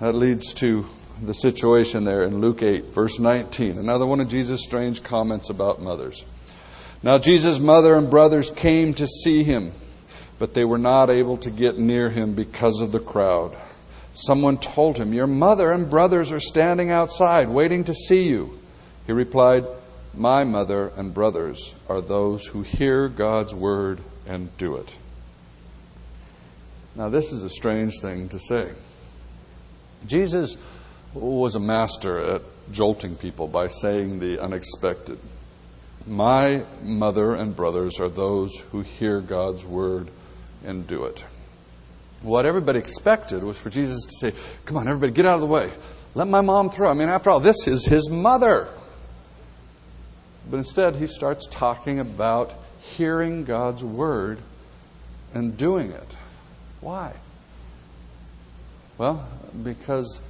That 0.00 0.14
leads 0.14 0.54
to 0.54 0.86
the 1.22 1.34
situation 1.34 2.04
there 2.04 2.22
in 2.22 2.40
Luke 2.40 2.62
8, 2.62 2.86
verse 2.86 3.18
19. 3.18 3.78
Another 3.78 4.06
one 4.06 4.20
of 4.20 4.28
Jesus' 4.28 4.62
strange 4.62 5.02
comments 5.02 5.50
about 5.50 5.80
mothers. 5.80 6.24
Now, 7.02 7.18
Jesus' 7.18 7.58
mother 7.58 7.96
and 7.96 8.10
brothers 8.10 8.50
came 8.50 8.94
to 8.94 9.06
see 9.06 9.42
him, 9.42 9.72
but 10.38 10.54
they 10.54 10.64
were 10.64 10.78
not 10.78 11.10
able 11.10 11.38
to 11.38 11.50
get 11.50 11.78
near 11.78 12.10
him 12.10 12.34
because 12.34 12.80
of 12.80 12.92
the 12.92 13.00
crowd. 13.00 13.56
Someone 14.12 14.58
told 14.58 14.98
him, 14.98 15.12
Your 15.12 15.26
mother 15.26 15.70
and 15.70 15.88
brothers 15.88 16.32
are 16.32 16.40
standing 16.40 16.90
outside 16.90 17.48
waiting 17.48 17.84
to 17.84 17.94
see 17.94 18.28
you. 18.28 18.58
He 19.06 19.12
replied, 19.12 19.64
My 20.14 20.44
mother 20.44 20.88
and 20.96 21.14
brothers 21.14 21.74
are 21.88 22.00
those 22.00 22.46
who 22.46 22.62
hear 22.62 23.08
God's 23.08 23.54
word 23.54 24.00
and 24.26 24.56
do 24.58 24.76
it. 24.76 24.92
Now, 26.96 27.08
this 27.08 27.32
is 27.32 27.44
a 27.44 27.50
strange 27.50 28.00
thing 28.00 28.28
to 28.30 28.38
say. 28.38 28.68
Jesus 30.06 30.56
was 31.14 31.54
a 31.54 31.60
master 31.60 32.18
at 32.18 32.42
jolting 32.72 33.16
people 33.16 33.46
by 33.46 33.68
saying 33.68 34.18
the 34.18 34.40
unexpected. 34.40 35.18
My 36.06 36.64
mother 36.82 37.34
and 37.34 37.54
brothers 37.54 38.00
are 38.00 38.08
those 38.08 38.58
who 38.72 38.80
hear 38.80 39.20
God's 39.20 39.64
word 39.64 40.08
and 40.64 40.86
do 40.86 41.04
it. 41.04 41.24
What 42.22 42.46
everybody 42.46 42.78
expected 42.78 43.42
was 43.42 43.58
for 43.58 43.70
Jesus 43.70 44.04
to 44.04 44.32
say, 44.32 44.38
Come 44.66 44.76
on, 44.76 44.88
everybody, 44.88 45.12
get 45.12 45.26
out 45.26 45.36
of 45.36 45.40
the 45.40 45.46
way. 45.46 45.70
Let 46.14 46.28
my 46.28 46.40
mom 46.40 46.70
through. 46.70 46.88
I 46.88 46.94
mean, 46.94 47.08
after 47.08 47.30
all, 47.30 47.40
this 47.40 47.66
is 47.66 47.86
his 47.86 48.10
mother. 48.10 48.68
But 50.50 50.56
instead, 50.56 50.96
he 50.96 51.06
starts 51.06 51.46
talking 51.46 52.00
about 52.00 52.52
hearing 52.80 53.44
God's 53.44 53.84
word 53.84 54.40
and 55.32 55.56
doing 55.56 55.92
it. 55.92 56.08
Why? 56.80 57.12
Well, 58.98 59.28
because 59.62 60.20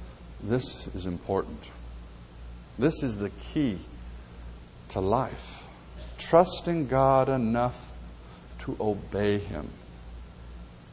this 0.43 0.87
is 0.95 1.05
important. 1.05 1.71
This 2.77 3.01
is 3.03 3.17
the 3.17 3.29
key 3.29 3.79
to 4.89 4.99
life. 4.99 5.65
Trusting 6.17 6.87
God 6.87 7.27
enough 7.27 7.91
to 8.59 8.77
obey 8.79 9.39
Him. 9.39 9.69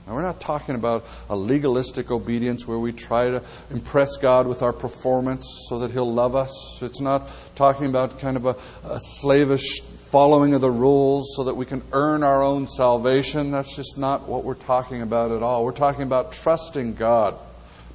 Now, 0.09 0.15
we're 0.15 0.23
not 0.23 0.41
talking 0.41 0.75
about 0.75 1.05
a 1.29 1.37
legalistic 1.37 2.11
obedience 2.11 2.67
where 2.67 2.79
we 2.79 2.93
try 2.93 3.29
to 3.29 3.43
impress 3.71 4.17
God 4.17 4.47
with 4.47 4.63
our 4.63 4.73
performance 4.73 5.67
so 5.69 5.81
that 5.81 5.91
He'll 5.91 6.11
love 6.11 6.35
us. 6.35 6.79
It's 6.81 7.03
not 7.03 7.29
talking 7.57 7.85
about 7.85 8.19
kind 8.19 8.39
of 8.39 8.47
a, 8.47 8.57
a 8.89 8.99
slavish 8.99 9.83
following 9.83 10.55
of 10.55 10.63
the 10.63 10.71
rules 10.71 11.35
so 11.37 11.45
that 11.45 11.57
we 11.57 11.67
can 11.67 11.83
earn 11.93 12.23
our 12.23 12.43
own 12.43 12.67
salvation. 12.67 13.51
That's 13.51 13.77
just 13.77 13.99
not 13.99 14.27
what 14.27 14.45
we're 14.45 14.55
talking 14.55 15.03
about 15.03 15.31
at 15.31 15.43
all. 15.43 15.63
We're 15.63 15.73
talking 15.73 16.05
about 16.05 16.33
trusting 16.33 16.95
God, 16.95 17.35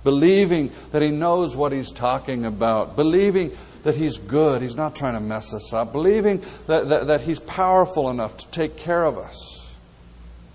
believing 0.04 0.72
that 0.92 1.02
He 1.02 1.10
knows 1.10 1.56
what 1.56 1.72
He's 1.72 1.92
talking 1.92 2.46
about, 2.46 2.96
believing 2.96 3.58
that 3.82 3.96
He's 3.96 4.20
good, 4.20 4.62
He's 4.62 4.76
not 4.76 4.96
trying 4.96 5.16
to 5.16 5.20
mess 5.20 5.52
us 5.52 5.74
up, 5.74 5.92
believing 5.92 6.44
that, 6.68 6.90
that, 6.90 7.08
that 7.08 7.22
He's 7.22 7.40
powerful 7.40 8.12
enough 8.12 8.38
to 8.38 8.52
take 8.52 8.78
care 8.78 9.04
of 9.04 9.18
us 9.18 9.63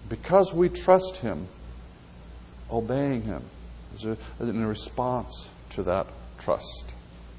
because 0.08 0.54
we 0.54 0.68
trust 0.68 1.18
Him, 1.18 1.46
obeying 2.70 3.22
Him 3.22 3.42
is 3.94 4.04
a, 4.04 4.16
in 4.40 4.64
response 4.64 5.50
to 5.70 5.82
that 5.84 6.06
trust. 6.38 6.92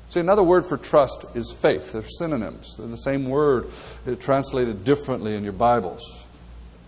See, 0.10 0.20
another 0.20 0.44
word 0.44 0.66
for 0.66 0.78
trust 0.78 1.26
is 1.36 1.52
faith. 1.52 1.92
They're 1.92 2.04
synonyms. 2.04 2.76
They're 2.78 2.88
the 2.88 2.98
same 2.98 3.30
word, 3.30 3.68
uh, 4.08 4.16
translated 4.16 4.84
differently 4.84 5.36
in 5.36 5.44
your 5.44 5.54
Bibles. 5.54 6.26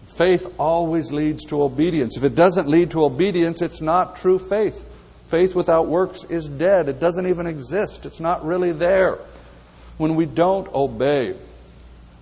Faith 0.06 0.54
always 0.60 1.12
leads 1.12 1.46
to 1.46 1.62
obedience. 1.62 2.18
If 2.18 2.24
it 2.24 2.36
doesn't 2.36 2.68
lead 2.68 2.92
to 2.92 3.06
obedience, 3.06 3.62
it's 3.62 3.80
not 3.80 4.16
true 4.16 4.40
faith. 4.40 4.88
Faith 5.28 5.56
without 5.56 5.88
works 5.88 6.26
is 6.26 6.48
dead. 6.48 6.90
It 6.90 7.00
doesn't 7.00 7.28
even 7.28 7.48
exist. 7.48 8.06
It's 8.06 8.20
not 8.20 8.44
really 8.44 8.72
there. 8.72 9.20
When 9.98 10.16
we 10.16 10.26
don't 10.26 10.68
obey, 10.74 11.36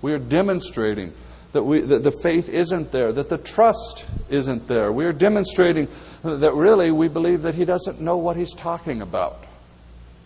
we 0.02 0.14
are 0.14 0.20
demonstrating 0.20 1.14
that, 1.54 1.64
we, 1.64 1.82
that 1.82 2.04
the 2.04 2.12
faith 2.12 2.50
isn't 2.50 2.92
there, 2.92 3.12
that 3.12 3.30
the 3.30 3.38
trust 3.38 4.06
isn't 4.30 4.68
there. 4.68 4.92
We 4.92 5.06
are 5.06 5.14
demonstrating 5.14 5.88
that 6.24 6.54
really 6.54 6.92
we 6.92 7.08
believe 7.08 7.44
that 7.44 7.56
he 7.56 7.66
doesn't 7.66 8.00
know 8.00 8.18
what 8.18 8.38
he's 8.38 8.54
talking 8.54 9.02
about, 9.02 9.44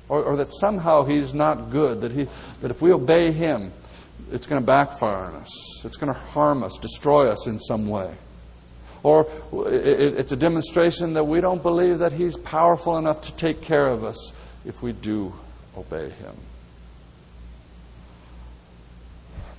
or, 0.09 0.23
or 0.23 0.37
that 0.37 0.51
somehow 0.51 1.05
he's 1.05 1.33
not 1.33 1.69
good, 1.69 2.01
that, 2.01 2.11
he, 2.11 2.27
that 2.61 2.71
if 2.71 2.81
we 2.81 2.91
obey 2.91 3.31
him, 3.31 3.71
it's 4.31 4.47
going 4.47 4.61
to 4.61 4.65
backfire 4.65 5.25
on 5.25 5.35
us, 5.35 5.85
it's 5.85 5.97
going 5.97 6.13
to 6.13 6.19
harm 6.19 6.63
us, 6.63 6.77
destroy 6.77 7.29
us 7.29 7.47
in 7.47 7.59
some 7.59 7.87
way. 7.87 8.11
Or 9.03 9.27
it's 9.51 10.31
a 10.31 10.37
demonstration 10.37 11.13
that 11.13 11.25
we 11.25 11.41
don't 11.41 11.61
believe 11.61 11.99
that 11.99 12.13
he's 12.13 12.37
powerful 12.37 12.97
enough 12.97 13.21
to 13.23 13.35
take 13.35 13.61
care 13.61 13.87
of 13.87 14.05
us 14.05 14.31
if 14.65 14.81
we 14.81 14.93
do 14.93 15.33
obey 15.77 16.09
him. 16.09 16.35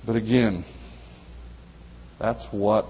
But 0.03 0.15
again, 0.15 0.63
that's 2.19 2.51
what 2.51 2.87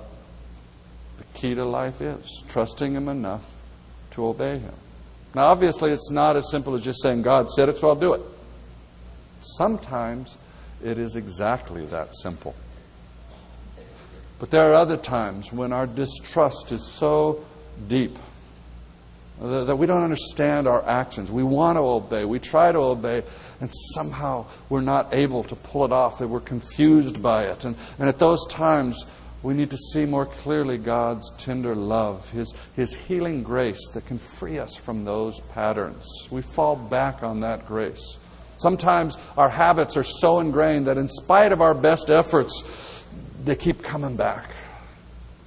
the 1.17 1.23
key 1.33 1.55
to 1.55 1.65
life 1.65 2.01
is 2.01 2.43
trusting 2.47 2.93
Him 2.93 3.07
enough 3.09 3.49
to 4.11 4.27
obey 4.27 4.57
Him. 4.59 4.73
Now, 5.33 5.47
obviously, 5.47 5.91
it's 5.91 6.09
not 6.11 6.37
as 6.37 6.49
simple 6.49 6.75
as 6.75 6.83
just 6.83 7.01
saying, 7.01 7.21
God 7.21 7.49
said 7.49 7.67
it, 7.67 7.77
so 7.77 7.89
I'll 7.89 7.95
do 7.95 8.13
it. 8.13 8.21
Sometimes 9.41 10.37
it 10.83 10.97
is 10.97 11.15
exactly 11.15 11.85
that 11.87 12.15
simple. 12.15 12.55
But 14.39 14.51
there 14.51 14.71
are 14.71 14.75
other 14.75 14.97
times 14.97 15.51
when 15.51 15.73
our 15.73 15.87
distrust 15.87 16.71
is 16.71 16.85
so 16.85 17.43
deep 17.87 18.17
that 19.41 19.75
we 19.75 19.85
don't 19.85 20.03
understand 20.03 20.67
our 20.67 20.87
actions. 20.87 21.31
We 21.31 21.43
want 21.43 21.77
to 21.77 21.81
obey, 21.81 22.25
we 22.25 22.39
try 22.39 22.71
to 22.71 22.79
obey, 22.79 23.23
and 23.59 23.69
somehow 23.93 24.45
we're 24.69 24.81
not 24.81 25.13
able 25.13 25.43
to 25.45 25.55
pull 25.55 25.85
it 25.85 25.91
off, 25.91 26.19
that 26.19 26.27
we're 26.27 26.39
confused 26.39 27.21
by 27.21 27.45
it. 27.45 27.65
And, 27.65 27.75
and 27.99 28.07
at 28.07 28.19
those 28.19 28.45
times, 28.47 29.05
we 29.43 29.53
need 29.53 29.71
to 29.71 29.77
see 29.77 30.05
more 30.05 30.25
clearly 30.25 30.77
God's 30.77 31.29
tender 31.37 31.75
love, 31.75 32.29
His, 32.31 32.53
His 32.75 32.93
healing 32.93 33.43
grace 33.43 33.89
that 33.93 34.05
can 34.05 34.17
free 34.17 34.57
us 34.57 34.75
from 34.75 35.03
those 35.03 35.39
patterns. 35.53 36.07
We 36.31 36.41
fall 36.41 36.75
back 36.75 37.21
on 37.21 37.41
that 37.41 37.67
grace. 37.67 38.19
Sometimes 38.57 39.17
our 39.37 39.49
habits 39.49 39.97
are 39.97 40.03
so 40.03 40.39
ingrained 40.39 40.87
that, 40.87 40.97
in 40.97 41.09
spite 41.09 41.51
of 41.51 41.59
our 41.61 41.75
best 41.75 42.09
efforts, 42.09 43.05
they 43.43 43.55
keep 43.55 43.83
coming 43.83 44.15
back. 44.15 44.49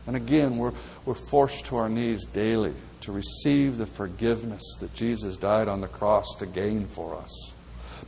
And 0.07 0.14
again, 0.14 0.59
we're, 0.59 0.72
we're 1.07 1.14
forced 1.14 1.66
to 1.66 1.77
our 1.77 1.88
knees 1.88 2.24
daily 2.27 2.74
to 3.09 3.12
receive 3.12 3.79
the 3.79 3.87
forgiveness 3.87 4.62
that 4.81 4.92
Jesus 4.92 5.38
died 5.38 5.66
on 5.66 5.81
the 5.81 5.88
cross 5.88 6.35
to 6.38 6.44
gain 6.44 6.85
for 6.85 7.16
us. 7.16 7.55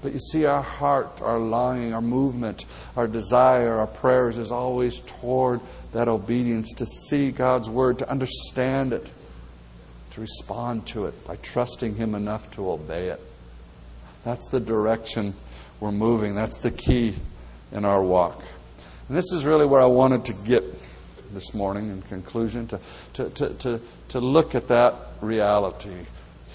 But 0.02 0.12
you 0.12 0.18
see, 0.18 0.44
our 0.44 0.60
heart, 0.60 1.22
our 1.22 1.38
longing, 1.38 1.94
our 1.94 2.02
movement, 2.02 2.66
our 2.98 3.06
desire, 3.06 3.78
our 3.78 3.86
prayers 3.86 4.36
is 4.36 4.52
always 4.52 5.00
toward 5.00 5.62
that 5.92 6.06
obedience 6.06 6.74
to 6.74 6.84
see 6.84 7.30
God's 7.30 7.70
Word, 7.70 8.00
to 8.00 8.10
understand 8.10 8.92
it, 8.92 9.10
to 10.10 10.20
respond 10.20 10.86
to 10.88 11.06
it 11.06 11.26
by 11.26 11.36
trusting 11.36 11.94
Him 11.94 12.14
enough 12.14 12.50
to 12.56 12.70
obey 12.70 13.08
it. 13.08 13.22
That's 14.22 14.50
the 14.50 14.60
direction 14.60 15.32
we're 15.80 15.92
moving. 15.92 16.34
That's 16.34 16.58
the 16.58 16.72
key 16.72 17.14
in 17.72 17.86
our 17.86 18.02
walk. 18.02 18.44
And 19.08 19.16
this 19.16 19.32
is 19.32 19.46
really 19.46 19.64
where 19.64 19.80
I 19.80 19.86
wanted 19.86 20.26
to 20.26 20.34
get 20.34 20.62
this 21.32 21.54
morning 21.54 21.90
in 21.90 22.02
conclusion 22.02 22.66
to, 22.68 22.80
to, 23.14 23.30
to, 23.30 23.54
to, 23.54 23.80
to 24.08 24.20
look 24.20 24.54
at 24.54 24.68
that 24.68 24.94
reality. 25.20 26.06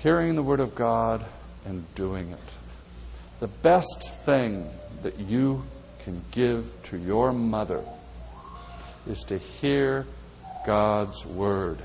Hearing 0.03 0.35
the 0.35 0.43
Word 0.43 0.59
of 0.59 0.75
God 0.75 1.25
and 1.65 1.83
doing 1.95 2.31
it. 2.31 2.53
The 3.39 3.47
best 3.47 4.13
thing 4.25 4.69
that 5.01 5.19
you 5.19 5.63
can 5.99 6.23
give 6.31 6.71
to 6.83 6.97
your 6.97 7.33
mother 7.33 7.83
is 9.07 9.21
to 9.23 9.37
hear 9.37 10.05
God's 10.65 11.25
Word 11.25 11.79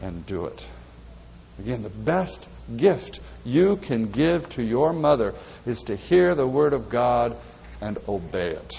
and 0.00 0.24
do 0.26 0.46
it. 0.46 0.66
Again, 1.58 1.82
the 1.82 1.90
best 1.90 2.48
gift 2.76 3.20
you 3.44 3.76
can 3.76 4.10
give 4.10 4.48
to 4.50 4.62
your 4.62 4.92
mother 4.92 5.34
is 5.66 5.82
to 5.84 5.96
hear 5.96 6.34
the 6.34 6.46
Word 6.46 6.72
of 6.72 6.88
God 6.90 7.36
and 7.80 7.98
obey 8.08 8.50
it. 8.50 8.78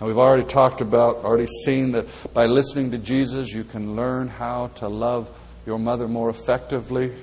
Now, 0.00 0.06
we've 0.06 0.18
already 0.18 0.44
talked 0.44 0.80
about, 0.80 1.16
already 1.24 1.46
seen 1.64 1.92
that 1.92 2.06
by 2.32 2.46
listening 2.46 2.92
to 2.92 2.98
Jesus, 2.98 3.52
you 3.52 3.64
can 3.64 3.96
learn 3.96 4.28
how 4.28 4.68
to 4.76 4.88
love 4.88 5.28
your 5.66 5.78
mother 5.78 6.06
more 6.06 6.30
effectively. 6.30 7.14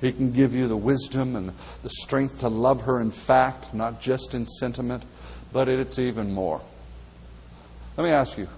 He 0.00 0.12
can 0.12 0.32
give 0.32 0.54
you 0.54 0.66
the 0.66 0.76
wisdom 0.76 1.36
and 1.36 1.52
the 1.82 1.90
strength 1.90 2.40
to 2.40 2.48
love 2.48 2.82
her 2.82 3.00
in 3.00 3.10
fact, 3.10 3.74
not 3.74 4.00
just 4.00 4.34
in 4.34 4.46
sentiment, 4.46 5.04
but 5.52 5.68
it's 5.68 5.98
even 5.98 6.32
more. 6.32 6.62
Let 7.98 8.04
me 8.04 8.10
ask 8.10 8.38
you, 8.38 8.48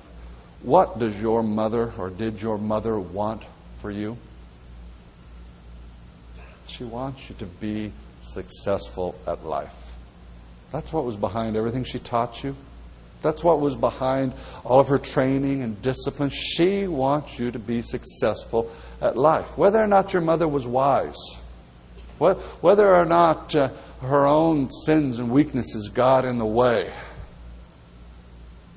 what 0.62 1.00
does 1.00 1.20
your 1.20 1.42
mother 1.42 1.92
or 1.98 2.10
did 2.10 2.40
your 2.40 2.58
mother 2.58 2.98
want 2.98 3.42
for 3.80 3.90
you? 3.90 4.16
She 6.68 6.84
wants 6.84 7.28
you 7.28 7.34
to 7.36 7.46
be 7.46 7.92
successful 8.22 9.16
at 9.26 9.44
life. 9.44 9.94
That's 10.70 10.92
what 10.92 11.04
was 11.04 11.16
behind 11.16 11.56
everything 11.56 11.84
she 11.84 11.98
taught 11.98 12.42
you. 12.44 12.56
That's 13.24 13.42
what 13.42 13.58
was 13.58 13.74
behind 13.74 14.34
all 14.64 14.80
of 14.80 14.88
her 14.88 14.98
training 14.98 15.62
and 15.62 15.80
discipline. 15.80 16.28
She 16.28 16.86
wants 16.86 17.38
you 17.38 17.50
to 17.50 17.58
be 17.58 17.80
successful 17.80 18.70
at 19.00 19.16
life. 19.16 19.56
Whether 19.56 19.78
or 19.78 19.86
not 19.86 20.12
your 20.12 20.20
mother 20.20 20.46
was 20.46 20.66
wise, 20.66 21.16
whether 22.18 22.94
or 22.94 23.06
not 23.06 23.54
uh, 23.54 23.70
her 24.02 24.26
own 24.26 24.70
sins 24.70 25.18
and 25.18 25.30
weaknesses 25.30 25.88
got 25.88 26.26
in 26.26 26.36
the 26.38 26.44
way, 26.44 26.92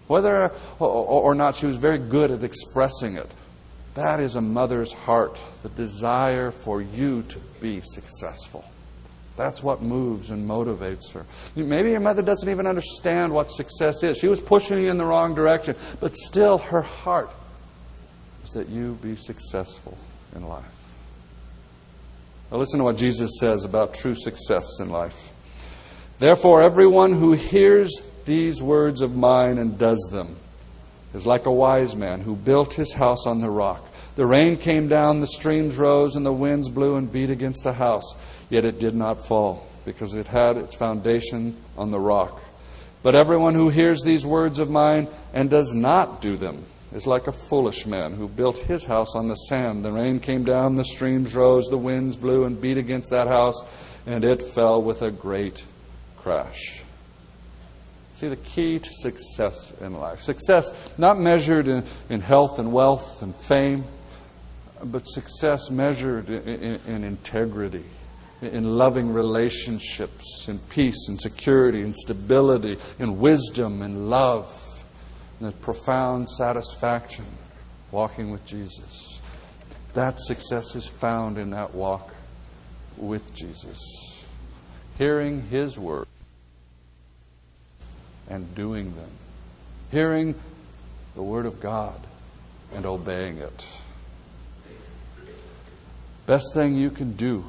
whether 0.08 0.54
or 0.80 1.36
not 1.36 1.58
she 1.58 1.66
was 1.66 1.76
very 1.76 1.98
good 1.98 2.32
at 2.32 2.44
expressing 2.44 3.18
it, 3.18 3.30
that 3.96 4.22
is 4.22 4.38
a 4.38 4.42
mother's 4.42 4.94
heart, 4.94 5.38
the 5.62 5.70
desire 5.70 6.52
for 6.52 6.82
you 6.82 7.24
to 7.24 7.40
be 7.60 7.82
successful. 7.82 8.64
That's 9.38 9.62
what 9.62 9.84
moves 9.84 10.32
and 10.32 10.50
motivates 10.50 11.14
her. 11.14 11.26
Maybe 11.56 11.92
your 11.92 12.00
mother 12.00 12.24
doesn't 12.24 12.50
even 12.50 12.66
understand 12.66 13.32
what 13.32 13.52
success 13.52 14.02
is. 14.02 14.18
She 14.18 14.28
was 14.28 14.42
pushing 14.42 14.82
you 14.82 14.90
in 14.90 14.98
the 14.98 15.06
wrong 15.06 15.36
direction, 15.36 15.76
but 16.00 16.16
still 16.16 16.58
her 16.58 16.82
heart 16.82 17.30
is 18.44 18.52
that 18.54 18.68
you 18.68 18.98
be 19.02 19.16
successful 19.16 19.96
in 20.36 20.48
life. 20.48 20.66
Now, 22.52 22.58
listen 22.58 22.80
to 22.80 22.86
what 22.86 22.98
Jesus 22.98 23.40
says 23.40 23.64
about 23.64 23.94
true 23.94 24.16
success 24.16 24.80
in 24.80 24.90
life. 24.90 25.32
Therefore, 26.18 26.62
everyone 26.62 27.14
who 27.14 27.34
hears 27.34 28.12
these 28.26 28.62
words 28.62 29.02
of 29.02 29.16
mine 29.16 29.60
and 29.60 29.78
does 29.78 30.00
them 30.12 30.36
is 31.14 31.28
like 31.28 31.46
a 31.46 31.54
wise 31.54 31.96
man 31.96 32.22
who 32.22 32.36
built 32.36 32.74
his 32.74 32.94
house 32.94 33.28
on 33.28 33.40
the 33.42 33.50
rock. 33.50 33.88
The 34.16 34.26
rain 34.26 34.58
came 34.58 34.88
down, 34.88 35.22
the 35.22 35.28
streams 35.28 35.78
rose, 35.78 36.16
and 36.16 36.26
the 36.26 36.34
winds 36.34 36.70
blew 36.70 36.96
and 36.96 37.12
beat 37.12 37.30
against 37.30 37.64
the 37.64 37.74
house, 37.74 38.16
yet 38.50 38.66
it 38.66 38.80
did 38.80 38.96
not 38.96 39.26
fall, 39.26 39.68
because 39.86 40.14
it 40.14 40.28
had 40.28 40.58
its 40.58 40.76
foundation 40.76 41.56
on 41.78 41.92
the 41.92 42.00
rock. 42.00 42.42
But 43.04 43.16
everyone 43.16 43.54
who 43.54 43.70
hears 43.70 44.02
these 44.02 44.26
words 44.26 44.60
of 44.60 44.70
mine 44.70 45.08
and 45.34 45.50
does 45.50 45.74
not 45.74 46.22
do 46.22 46.36
them 46.36 46.66
is 46.94 47.08
like 47.08 47.28
a 47.28 47.32
foolish 47.32 47.86
man 47.86 48.14
who 48.14 48.28
built 48.28 48.58
his 48.58 48.86
house 48.86 49.16
on 49.16 49.28
the 49.28 49.36
sand. 49.36 49.84
The 49.84 49.92
rain 49.92 50.20
came 50.20 50.44
down, 50.44 50.76
the 50.76 50.84
streams 50.84 51.36
rose, 51.36 51.68
the 51.68 51.78
winds 51.78 52.16
blew 52.16 52.46
and 52.46 52.60
beat 52.60 52.78
against 52.78 53.12
that 53.12 53.28
house, 53.28 53.62
and 54.06 54.24
it 54.24 54.42
fell 54.42 54.82
with 54.82 55.02
a 55.02 55.12
great 55.12 55.66
crash. 56.16 56.84
See, 58.16 58.30
the 58.30 58.36
key 58.36 58.80
to 58.80 58.90
success 58.90 59.72
in 59.80 59.94
life 59.94 60.22
success 60.22 60.74
not 60.98 61.20
measured 61.20 61.68
in, 61.68 61.84
in 62.10 62.20
health 62.22 62.58
and 62.58 62.74
wealth 62.74 63.22
and 63.22 63.36
fame, 63.36 63.84
but 64.84 65.04
success 65.06 65.70
measured 65.70 66.30
in, 66.30 66.48
in, 66.48 66.80
in 66.88 67.04
integrity, 67.04 67.84
in 68.42 68.78
loving 68.78 69.12
relationships, 69.12 70.48
in 70.48 70.60
peace 70.60 71.08
and 71.08 71.20
security 71.20 71.82
and 71.82 71.96
stability, 71.96 72.78
in 73.00 73.20
wisdom 73.20 73.82
and 73.82 74.10
love 74.10 74.64
that 75.42 75.60
profound 75.62 76.28
satisfaction 76.30 77.26
walking 77.92 78.32
with 78.32 78.46
Jesus. 78.46 79.22
That 79.94 80.20
success 80.20 80.76
is 80.76 80.88
found 80.88 81.38
in 81.38 81.52
that 81.52 81.74
walk 81.74 82.14
with 82.98 83.34
Jesus. 83.34 84.26
Hearing 84.98 85.48
His 85.50 85.78
word 85.78 86.08
and 88.30 88.54
doing 88.56 88.96
them. 88.96 89.10
Hearing 89.92 90.36
the 91.16 91.24
word 91.24 91.46
of 91.46 91.60
God 91.60 92.00
and 92.76 92.86
obeying 92.86 93.38
it. 93.38 93.68
Best 96.26 96.54
thing 96.54 96.76
you 96.76 96.92
can 96.92 97.14
do 97.14 97.46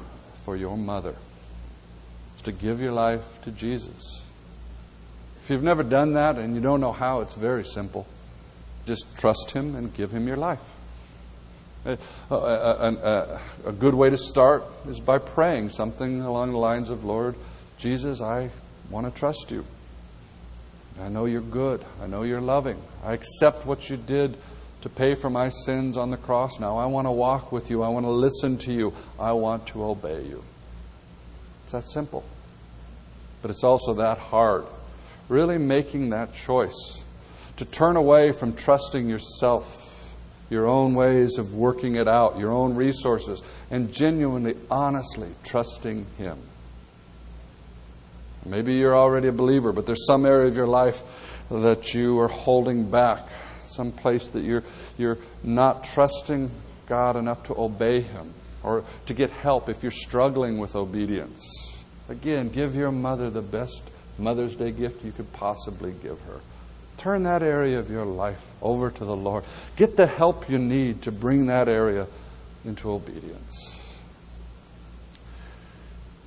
for 0.49 0.55
your 0.55 0.77
mother 0.77 1.13
is 2.35 2.41
to 2.41 2.51
give 2.51 2.81
your 2.81 2.91
life 2.91 3.39
to 3.43 3.51
Jesus. 3.51 4.25
If 5.43 5.51
you've 5.51 5.61
never 5.61 5.83
done 5.83 6.13
that 6.13 6.39
and 6.39 6.55
you 6.55 6.59
don't 6.59 6.81
know 6.81 6.91
how, 6.91 7.21
it's 7.21 7.35
very 7.35 7.63
simple. 7.63 8.07
Just 8.87 9.15
trust 9.15 9.51
Him 9.51 9.75
and 9.75 9.93
give 9.93 10.09
Him 10.09 10.27
your 10.27 10.37
life. 10.37 10.63
A, 11.85 11.99
a, 12.31 12.35
a, 12.35 13.41
a, 13.67 13.71
good 13.71 13.93
way 13.93 14.09
to 14.09 14.17
start 14.17 14.63
is 14.87 14.99
by 14.99 15.19
praying 15.19 15.69
something 15.69 16.21
along 16.21 16.53
the 16.53 16.57
lines 16.57 16.89
of, 16.89 17.05
Lord, 17.05 17.35
Jesus, 17.77 18.19
I 18.19 18.49
want 18.89 19.05
to 19.05 19.13
trust 19.13 19.51
you. 19.51 19.63
I 20.99 21.09
know 21.09 21.25
you're 21.25 21.41
good. 21.41 21.85
I 22.01 22.07
know 22.07 22.23
you're 22.23 22.41
loving. 22.41 22.81
I 23.05 23.13
accept 23.13 23.67
what 23.67 23.87
you 23.87 23.97
did 23.97 24.35
to 24.81 24.89
pay 24.89 25.15
for 25.15 25.29
my 25.29 25.49
sins 25.49 25.97
on 25.97 26.11
the 26.11 26.17
cross. 26.17 26.59
Now 26.59 26.77
I 26.77 26.85
want 26.85 27.07
to 27.07 27.11
walk 27.11 27.51
with 27.51 27.69
you. 27.69 27.83
I 27.83 27.89
want 27.89 28.05
to 28.05 28.11
listen 28.11 28.57
to 28.59 28.71
you. 28.71 28.93
I 29.19 29.33
want 29.33 29.67
to 29.67 29.83
obey 29.83 30.23
you. 30.23 30.43
It's 31.63 31.73
that 31.73 31.87
simple. 31.87 32.23
But 33.41 33.51
it's 33.51 33.63
also 33.63 33.93
that 33.95 34.17
hard 34.17 34.65
really 35.29 35.59
making 35.59 36.09
that 36.09 36.33
choice 36.33 37.03
to 37.55 37.65
turn 37.65 37.95
away 37.95 38.31
from 38.31 38.53
trusting 38.53 39.07
yourself, 39.07 40.13
your 40.49 40.67
own 40.67 40.95
ways 40.95 41.37
of 41.37 41.53
working 41.53 41.95
it 41.95 42.07
out, 42.07 42.37
your 42.39 42.51
own 42.51 42.75
resources, 42.75 43.43
and 43.69 43.93
genuinely, 43.93 44.55
honestly 44.71 45.29
trusting 45.43 46.05
Him. 46.17 46.37
Maybe 48.45 48.73
you're 48.73 48.97
already 48.97 49.27
a 49.27 49.31
believer, 49.33 49.71
but 49.71 49.85
there's 49.85 50.07
some 50.07 50.25
area 50.25 50.47
of 50.47 50.55
your 50.55 50.67
life 50.67 51.03
that 51.51 51.93
you 51.93 52.19
are 52.19 52.27
holding 52.27 52.89
back, 52.89 53.27
some 53.69 53.91
place 53.91 54.27
that 54.29 54.41
you're, 54.41 54.63
you're 54.97 55.17
not 55.43 55.83
trusting 55.83 56.49
God 56.87 57.15
enough 57.15 57.43
to 57.43 57.59
obey 57.59 58.01
Him 58.01 58.33
or 58.63 58.83
to 59.05 59.13
get 59.13 59.29
help 59.29 59.69
if 59.69 59.83
you're 59.83 59.91
struggling 59.91 60.57
with 60.57 60.75
obedience. 60.75 61.83
Again, 62.09 62.49
give 62.49 62.75
your 62.75 62.91
mother 62.91 63.29
the 63.29 63.41
best 63.41 63.83
Mother's 64.17 64.55
Day 64.55 64.71
gift 64.71 65.05
you 65.05 65.11
could 65.11 65.31
possibly 65.33 65.93
give 66.03 66.19
her. 66.21 66.41
Turn 66.97 67.23
that 67.23 67.41
area 67.41 67.79
of 67.79 67.89
your 67.89 68.05
life 68.05 68.43
over 68.61 68.91
to 68.91 69.05
the 69.05 69.15
Lord. 69.15 69.45
Get 69.77 69.95
the 69.95 70.07
help 70.07 70.49
you 70.49 70.59
need 70.59 71.03
to 71.03 71.11
bring 71.11 71.45
that 71.45 71.69
area 71.69 72.07
into 72.65 72.91
obedience. 72.91 73.97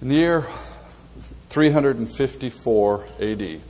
In 0.01 0.09
the 0.09 0.15
year 0.15 0.47
354 1.51 3.05
AD, 3.21 3.61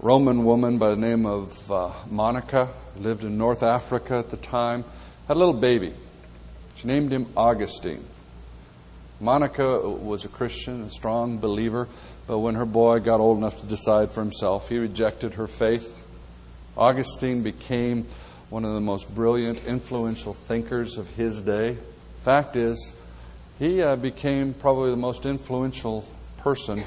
Roman 0.00 0.44
woman 0.44 0.78
by 0.78 0.90
the 0.90 0.96
name 0.96 1.26
of 1.26 1.72
uh, 1.72 1.90
Monica 2.08 2.68
lived 3.00 3.24
in 3.24 3.36
North 3.36 3.64
Africa 3.64 4.14
at 4.14 4.30
the 4.30 4.36
time, 4.36 4.84
had 5.26 5.36
a 5.36 5.40
little 5.40 5.52
baby. 5.52 5.92
She 6.76 6.86
named 6.86 7.10
him 7.10 7.26
Augustine. 7.36 8.04
Monica 9.20 9.80
was 9.80 10.24
a 10.24 10.28
Christian, 10.28 10.82
a 10.84 10.90
strong 10.90 11.38
believer, 11.38 11.88
but 12.28 12.38
when 12.38 12.54
her 12.54 12.64
boy 12.64 13.00
got 13.00 13.18
old 13.18 13.38
enough 13.38 13.60
to 13.60 13.66
decide 13.66 14.12
for 14.12 14.20
himself, 14.20 14.68
he 14.68 14.78
rejected 14.78 15.34
her 15.34 15.48
faith. 15.48 15.98
Augustine 16.76 17.42
became 17.42 18.06
one 18.50 18.64
of 18.64 18.74
the 18.74 18.80
most 18.80 19.12
brilliant, 19.12 19.66
influential 19.66 20.32
thinkers 20.32 20.96
of 20.96 21.10
his 21.16 21.40
day. 21.40 21.76
Fact 22.22 22.54
is, 22.54 22.92
he 23.58 23.82
uh, 23.82 23.96
became 23.96 24.54
probably 24.54 24.90
the 24.92 24.96
most 24.96 25.26
influential 25.26 26.06
person 26.36 26.84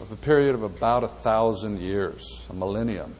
of 0.00 0.12
a 0.12 0.16
period 0.16 0.54
of 0.54 0.62
about 0.62 1.04
a 1.04 1.08
thousand 1.08 1.80
years, 1.80 2.46
a 2.50 2.54
millennium. 2.54 3.14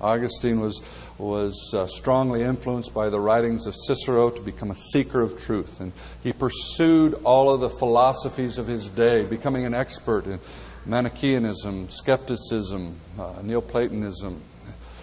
Augustine 0.00 0.60
was, 0.60 0.82
was 1.16 1.72
uh, 1.74 1.86
strongly 1.86 2.42
influenced 2.42 2.92
by 2.92 3.08
the 3.08 3.20
writings 3.20 3.66
of 3.66 3.74
Cicero 3.76 4.30
to 4.30 4.40
become 4.42 4.70
a 4.70 4.74
seeker 4.74 5.20
of 5.20 5.40
truth. 5.40 5.80
And 5.80 5.92
he 6.22 6.32
pursued 6.32 7.14
all 7.22 7.54
of 7.54 7.60
the 7.60 7.70
philosophies 7.70 8.58
of 8.58 8.66
his 8.66 8.88
day, 8.88 9.24
becoming 9.24 9.64
an 9.64 9.74
expert 9.74 10.26
in 10.26 10.40
Manichaeanism, 10.86 11.88
skepticism, 11.88 12.96
uh, 13.18 13.34
Neoplatonism. 13.42 14.40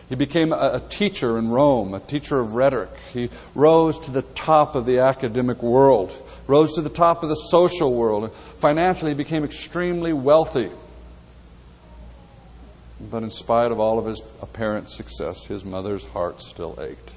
He 0.10 0.16
became 0.16 0.52
a, 0.52 0.72
a 0.74 0.84
teacher 0.90 1.38
in 1.38 1.50
Rome, 1.50 1.94
a 1.94 2.00
teacher 2.00 2.40
of 2.40 2.56
rhetoric. 2.56 2.90
He 3.14 3.30
rose 3.56 4.00
to 4.02 4.12
the 4.12 4.24
top 4.24 4.76
of 4.76 4.86
the 4.86 5.00
academic 5.00 5.64
world, 5.64 6.12
rose 6.50 6.74
to 6.74 6.82
the 6.82 6.90
top 6.90 7.22
of 7.22 7.30
the 7.30 7.36
social 7.36 7.94
world. 7.94 8.24
and 8.26 8.34
Financially, 8.34 9.14
became 9.14 9.44
extremely 9.44 10.12
wealthy. 10.12 10.72
But 13.00 13.24
in 13.24 13.30
spite 13.30 13.72
of 13.72 13.80
all 13.80 14.00
of 14.00 14.06
his 14.06 14.22
apparent 14.42 14.90
success, 14.90 15.46
his 15.46 15.64
mother's 15.64 16.06
heart 16.06 16.42
still 16.42 16.78
ached 16.82 17.12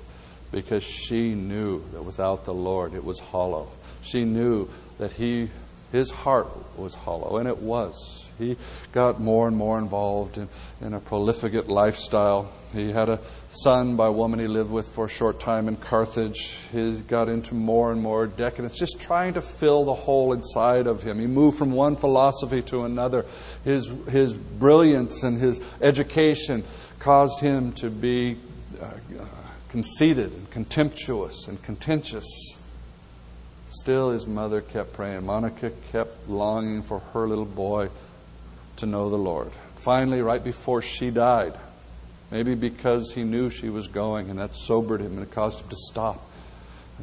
because 0.52 0.84
she 0.84 1.34
knew 1.34 1.82
that 1.92 2.02
without 2.02 2.44
the 2.44 2.54
Lord 2.54 2.94
it 2.94 3.02
was 3.02 3.18
hollow. 3.18 3.68
She 4.02 4.24
knew 4.24 4.68
that 4.98 5.12
he 5.12 5.48
His 5.90 6.10
heart 6.10 6.48
was 6.78 6.94
hollow, 6.94 7.36
and 7.36 7.46
it 7.46 7.58
was. 7.58 8.21
He 8.42 8.56
got 8.92 9.20
more 9.20 9.46
and 9.48 9.56
more 9.56 9.78
involved 9.78 10.38
in, 10.38 10.48
in 10.80 10.94
a 10.94 11.00
profligate 11.00 11.68
lifestyle. 11.68 12.50
He 12.72 12.90
had 12.90 13.08
a 13.08 13.20
son 13.48 13.96
by 13.96 14.06
a 14.06 14.12
woman 14.12 14.40
he 14.40 14.46
lived 14.46 14.70
with 14.70 14.88
for 14.88 15.04
a 15.04 15.08
short 15.08 15.40
time 15.40 15.68
in 15.68 15.76
Carthage. 15.76 16.56
He 16.72 17.00
got 17.00 17.28
into 17.28 17.54
more 17.54 17.92
and 17.92 18.00
more 18.00 18.26
decadence, 18.26 18.78
just 18.78 19.00
trying 19.00 19.34
to 19.34 19.42
fill 19.42 19.84
the 19.84 19.94
hole 19.94 20.32
inside 20.32 20.86
of 20.86 21.02
him. 21.02 21.18
He 21.18 21.26
moved 21.26 21.58
from 21.58 21.72
one 21.72 21.96
philosophy 21.96 22.62
to 22.62 22.84
another. 22.84 23.26
His, 23.64 23.92
his 24.08 24.32
brilliance 24.34 25.22
and 25.22 25.38
his 25.38 25.60
education 25.80 26.64
caused 26.98 27.40
him 27.40 27.72
to 27.74 27.90
be 27.90 28.38
uh, 28.80 28.90
conceited 29.68 30.32
and 30.32 30.50
contemptuous 30.50 31.48
and 31.48 31.62
contentious. 31.62 32.56
Still, 33.68 34.10
his 34.10 34.26
mother 34.26 34.60
kept 34.60 34.92
praying. 34.92 35.24
Monica 35.24 35.70
kept 35.90 36.28
longing 36.28 36.82
for 36.82 36.98
her 36.98 37.26
little 37.26 37.46
boy 37.46 37.88
to 38.82 38.86
know 38.86 39.08
the 39.08 39.16
Lord. 39.16 39.52
Finally, 39.76 40.22
right 40.22 40.42
before 40.42 40.82
she 40.82 41.12
died, 41.12 41.54
maybe 42.32 42.56
because 42.56 43.12
he 43.12 43.22
knew 43.22 43.48
she 43.48 43.70
was 43.70 43.86
going 43.86 44.28
and 44.28 44.40
that 44.40 44.56
sobered 44.56 45.00
him 45.00 45.12
and 45.12 45.22
it 45.22 45.30
caused 45.30 45.60
him 45.60 45.68
to 45.68 45.76
stop 45.76 46.20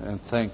and 0.04 0.20
think. 0.22 0.52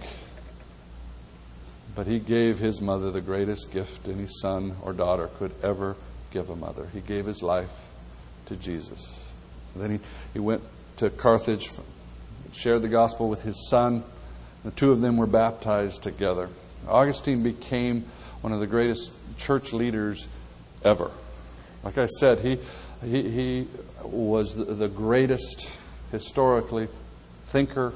But 1.95 2.05
he 2.05 2.19
gave 2.19 2.59
his 2.59 2.80
mother 2.80 3.09
the 3.09 3.21
greatest 3.21 3.71
gift 3.71 4.07
any 4.07 4.28
son 4.28 4.76
or 4.84 4.93
daughter 4.93 5.28
could 5.39 5.51
ever 5.63 5.95
give 6.30 6.51
a 6.51 6.55
mother. 6.55 6.88
He 6.93 6.99
gave 6.99 7.26
his 7.26 7.41
life 7.41 7.73
to 8.45 8.55
Jesus. 8.55 9.23
And 9.73 9.84
then 9.84 9.91
he, 9.91 9.99
he 10.34 10.39
went 10.39 10.61
to 10.97 11.09
Carthage, 11.09 11.71
shared 12.53 12.84
the 12.84 12.88
gospel 12.88 13.30
with 13.30 13.41
his 13.41 13.67
son. 13.67 14.03
The 14.63 14.69
two 14.69 14.91
of 14.91 15.01
them 15.01 15.17
were 15.17 15.26
baptized 15.26 16.03
together. 16.03 16.49
Augustine 16.88 17.41
became 17.41 18.01
one 18.41 18.53
of 18.53 18.59
the 18.59 18.67
greatest 18.67 19.11
church 19.39 19.73
leaders 19.73 20.28
ever. 20.86 21.12
Like 21.84 21.98
I 21.98 22.06
said, 22.06 22.40
he, 22.40 22.60
he, 23.04 23.30
he 23.30 23.68
was 24.04 24.56
the, 24.56 24.88
greatest 24.88 25.80
historically 26.12 26.88
thinker 27.48 27.94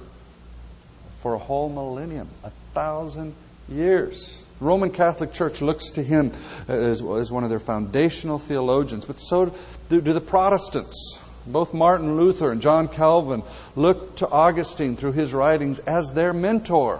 for 1.22 1.34
a 1.34 1.38
whole 1.38 1.70
millennium, 1.70 2.28
a 2.44 2.50
thousand 2.74 3.34
years. 3.68 4.46
Roman 4.60 4.92
Catholic 4.92 5.32
Church 5.32 5.62
looks 5.62 5.92
to 5.92 6.04
him 6.04 6.32
as, 6.68 7.02
as 7.02 7.32
one 7.32 7.44
of 7.44 7.50
their 7.50 7.60
foundational 7.60 8.40
theologians, 8.40 9.06
but 9.06 9.20
so 9.20 9.56
do, 9.90 10.02
do 10.02 10.14
the 10.14 10.22
Protestants. 10.22 11.20
Both 11.48 11.74
Martin 11.74 12.18
Luther 12.18 12.52
and 12.52 12.62
John 12.62 12.88
Calvin 12.88 13.42
looked 13.76 14.20
to 14.20 14.28
Augustine 14.28 14.96
through 14.96 15.14
his 15.14 15.34
writings 15.34 15.80
as 15.80 16.14
their 16.14 16.34
mentor. 16.34 17.00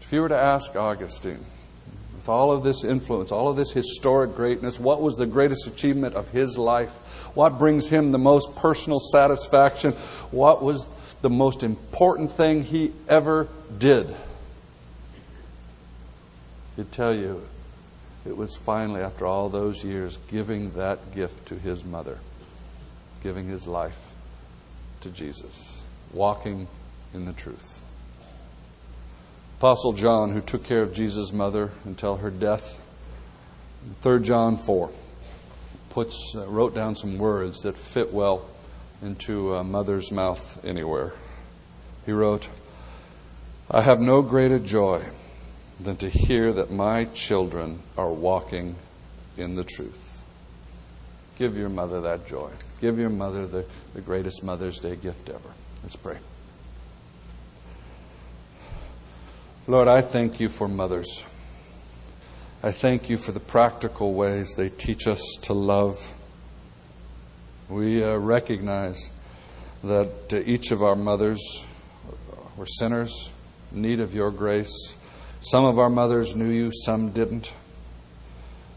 If 0.00 0.12
you 0.12 0.20
were 0.20 0.28
to 0.28 0.36
ask 0.36 0.76
Augustine, 0.76 1.44
with 2.26 2.32
all 2.32 2.50
of 2.50 2.64
this 2.64 2.82
influence, 2.82 3.30
all 3.30 3.48
of 3.48 3.56
this 3.56 3.70
historic 3.70 4.34
greatness, 4.34 4.80
what 4.80 5.00
was 5.00 5.14
the 5.14 5.26
greatest 5.26 5.68
achievement 5.68 6.16
of 6.16 6.28
his 6.30 6.58
life? 6.58 6.90
What 7.36 7.56
brings 7.56 7.88
him 7.88 8.10
the 8.10 8.18
most 8.18 8.56
personal 8.56 8.98
satisfaction? 8.98 9.92
What 10.32 10.60
was 10.60 10.88
the 11.22 11.30
most 11.30 11.62
important 11.62 12.32
thing 12.32 12.64
he 12.64 12.92
ever 13.08 13.46
did? 13.78 14.12
He'd 16.74 16.90
tell 16.90 17.14
you 17.14 17.46
it 18.26 18.36
was 18.36 18.56
finally, 18.56 19.02
after 19.02 19.24
all 19.24 19.48
those 19.48 19.84
years, 19.84 20.18
giving 20.28 20.72
that 20.72 21.14
gift 21.14 21.46
to 21.48 21.54
his 21.54 21.84
mother 21.84 22.18
giving 23.22 23.48
his 23.48 23.66
life 23.66 24.14
to 25.00 25.10
Jesus, 25.10 25.82
walking 26.12 26.68
in 27.14 27.24
the 27.24 27.32
truth. 27.32 27.82
Apostle 29.58 29.94
John, 29.94 30.32
who 30.32 30.42
took 30.42 30.64
care 30.64 30.82
of 30.82 30.92
Jesus' 30.92 31.32
mother 31.32 31.70
until 31.86 32.18
her 32.18 32.30
death, 32.30 32.78
3 34.02 34.22
John 34.22 34.58
4, 34.58 34.90
puts, 35.88 36.34
uh, 36.36 36.46
wrote 36.46 36.74
down 36.74 36.94
some 36.94 37.16
words 37.16 37.62
that 37.62 37.74
fit 37.74 38.12
well 38.12 38.46
into 39.00 39.54
a 39.54 39.64
mother's 39.64 40.12
mouth 40.12 40.62
anywhere. 40.62 41.14
He 42.04 42.12
wrote, 42.12 42.50
I 43.70 43.80
have 43.80 43.98
no 43.98 44.20
greater 44.20 44.58
joy 44.58 45.02
than 45.80 45.96
to 45.98 46.10
hear 46.10 46.52
that 46.52 46.70
my 46.70 47.04
children 47.06 47.80
are 47.96 48.12
walking 48.12 48.76
in 49.38 49.54
the 49.54 49.64
truth. 49.64 50.22
Give 51.38 51.56
your 51.56 51.70
mother 51.70 52.02
that 52.02 52.26
joy. 52.26 52.50
Give 52.82 52.98
your 52.98 53.10
mother 53.10 53.46
the, 53.46 53.64
the 53.94 54.02
greatest 54.02 54.44
Mother's 54.44 54.80
Day 54.80 54.96
gift 54.96 55.30
ever. 55.30 55.50
Let's 55.82 55.96
pray. 55.96 56.18
Lord, 59.68 59.88
I 59.88 60.00
thank 60.00 60.38
you 60.38 60.48
for 60.48 60.68
mothers. 60.68 61.28
I 62.62 62.70
thank 62.70 63.10
you 63.10 63.16
for 63.16 63.32
the 63.32 63.40
practical 63.40 64.14
ways 64.14 64.54
they 64.56 64.68
teach 64.68 65.08
us 65.08 65.20
to 65.42 65.54
love. 65.54 66.12
We 67.68 68.04
uh, 68.04 68.14
recognize 68.14 69.10
that 69.82 70.40
each 70.46 70.70
of 70.70 70.84
our 70.84 70.94
mothers 70.94 71.66
were 72.56 72.66
sinners, 72.66 73.32
in 73.72 73.82
need 73.82 73.98
of 73.98 74.14
your 74.14 74.30
grace. 74.30 74.94
Some 75.40 75.64
of 75.64 75.80
our 75.80 75.90
mothers 75.90 76.36
knew 76.36 76.48
you, 76.48 76.70
some 76.72 77.10
didn't. 77.10 77.52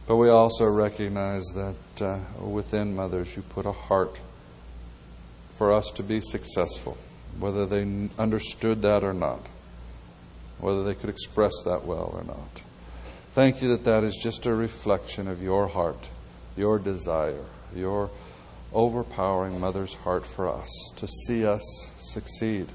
But 0.08 0.16
we 0.16 0.30
also 0.30 0.66
recognize 0.66 1.46
that 1.54 2.02
uh, 2.02 2.44
within 2.44 2.96
mothers 2.96 3.36
you 3.36 3.44
put 3.44 3.68
a 3.68 3.74
heart 3.74 4.20
for 5.52 5.72
us 5.72 5.92
to 5.92 6.02
be 6.02 6.20
successful, 6.20 6.98
whether 7.38 7.68
they 7.68 8.10
understood 8.18 8.82
that 8.82 9.04
or 9.04 9.14
not, 9.14 9.42
whether 10.60 10.84
they 10.84 10.96
could 10.96 11.10
express 11.10 11.54
that 11.66 11.86
well 11.86 12.12
or 12.14 12.24
not. 12.24 12.62
Thank 13.34 13.62
you 13.62 13.70
that 13.70 13.86
that 13.86 14.04
is 14.04 14.18
just 14.18 14.46
a 14.46 14.54
reflection 14.54 15.28
of 15.28 15.42
your 15.42 15.68
heart, 15.68 16.08
your 16.58 16.80
desire, 16.80 17.46
your 17.76 18.10
overpowering 18.74 19.60
mother's 19.60 19.94
heart 19.94 20.26
for 20.26 20.48
us 20.48 20.70
to 20.98 21.08
see 21.08 21.46
us 21.46 21.64
succeed. 22.00 22.68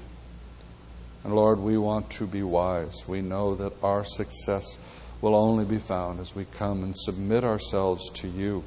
And 1.23 1.35
Lord, 1.35 1.59
we 1.59 1.77
want 1.77 2.09
to 2.11 2.27
be 2.27 2.43
wise. 2.43 3.03
We 3.07 3.21
know 3.21 3.55
that 3.55 3.73
our 3.81 4.03
success 4.03 4.77
will 5.21 5.35
only 5.35 5.65
be 5.65 5.79
found 5.79 6.19
as 6.19 6.35
we 6.35 6.45
come 6.45 6.83
and 6.83 6.95
submit 6.95 7.43
ourselves 7.43 8.09
to 8.11 8.27
you. 8.27 8.63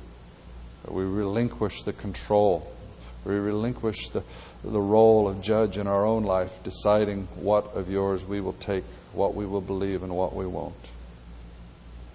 That 0.85 0.93
we 0.93 1.05
relinquish 1.05 1.83
the 1.83 1.93
control. 1.93 2.71
We 3.25 3.35
relinquish 3.37 4.09
the, 4.09 4.25
the 4.65 4.81
role 4.81 5.29
of 5.29 5.41
judge 5.41 5.79
in 5.79 5.87
our 5.87 6.05
own 6.05 6.25
life, 6.25 6.63
deciding 6.65 7.29
what 7.37 7.75
of 7.75 7.91
yours 7.91 8.25
we 8.25 8.41
will 8.41 8.55
take, 8.55 8.85
what 9.13 9.35
we 9.35 9.47
will 9.47 9.61
believe, 9.61 10.03
and 10.03 10.15
what 10.15 10.35
we 10.35 10.47
won't. 10.47 10.93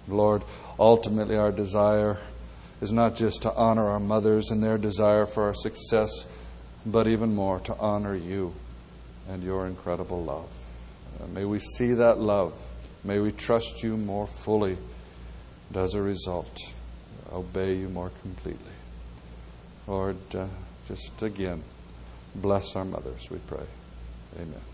Lord, 0.08 0.42
ultimately 0.78 1.36
our 1.36 1.52
desire 1.52 2.18
is 2.80 2.92
not 2.92 3.14
just 3.14 3.42
to 3.42 3.52
honor 3.54 3.88
our 3.88 4.00
mothers 4.00 4.50
and 4.50 4.62
their 4.62 4.78
desire 4.78 5.26
for 5.26 5.44
our 5.44 5.54
success, 5.54 6.10
but 6.84 7.06
even 7.06 7.34
more 7.34 7.60
to 7.60 7.74
honor 7.76 8.14
you 8.14 8.54
and 9.28 9.42
your 9.42 9.66
incredible 9.66 10.22
love. 10.22 10.48
may 11.32 11.44
we 11.44 11.58
see 11.58 11.94
that 11.94 12.18
love 12.18 12.52
May 13.04 13.18
we 13.18 13.32
trust 13.32 13.82
you 13.82 13.98
more 13.98 14.26
fully 14.26 14.78
and 15.68 15.76
as 15.76 15.94
a 15.94 16.00
result, 16.00 16.58
obey 17.30 17.74
you 17.74 17.88
more 17.90 18.10
completely. 18.22 18.72
Lord, 19.86 20.16
uh, 20.34 20.46
just 20.88 21.22
again, 21.22 21.62
bless 22.34 22.74
our 22.76 22.84
mothers, 22.84 23.28
we 23.30 23.38
pray. 23.46 23.66
Amen. 24.36 24.73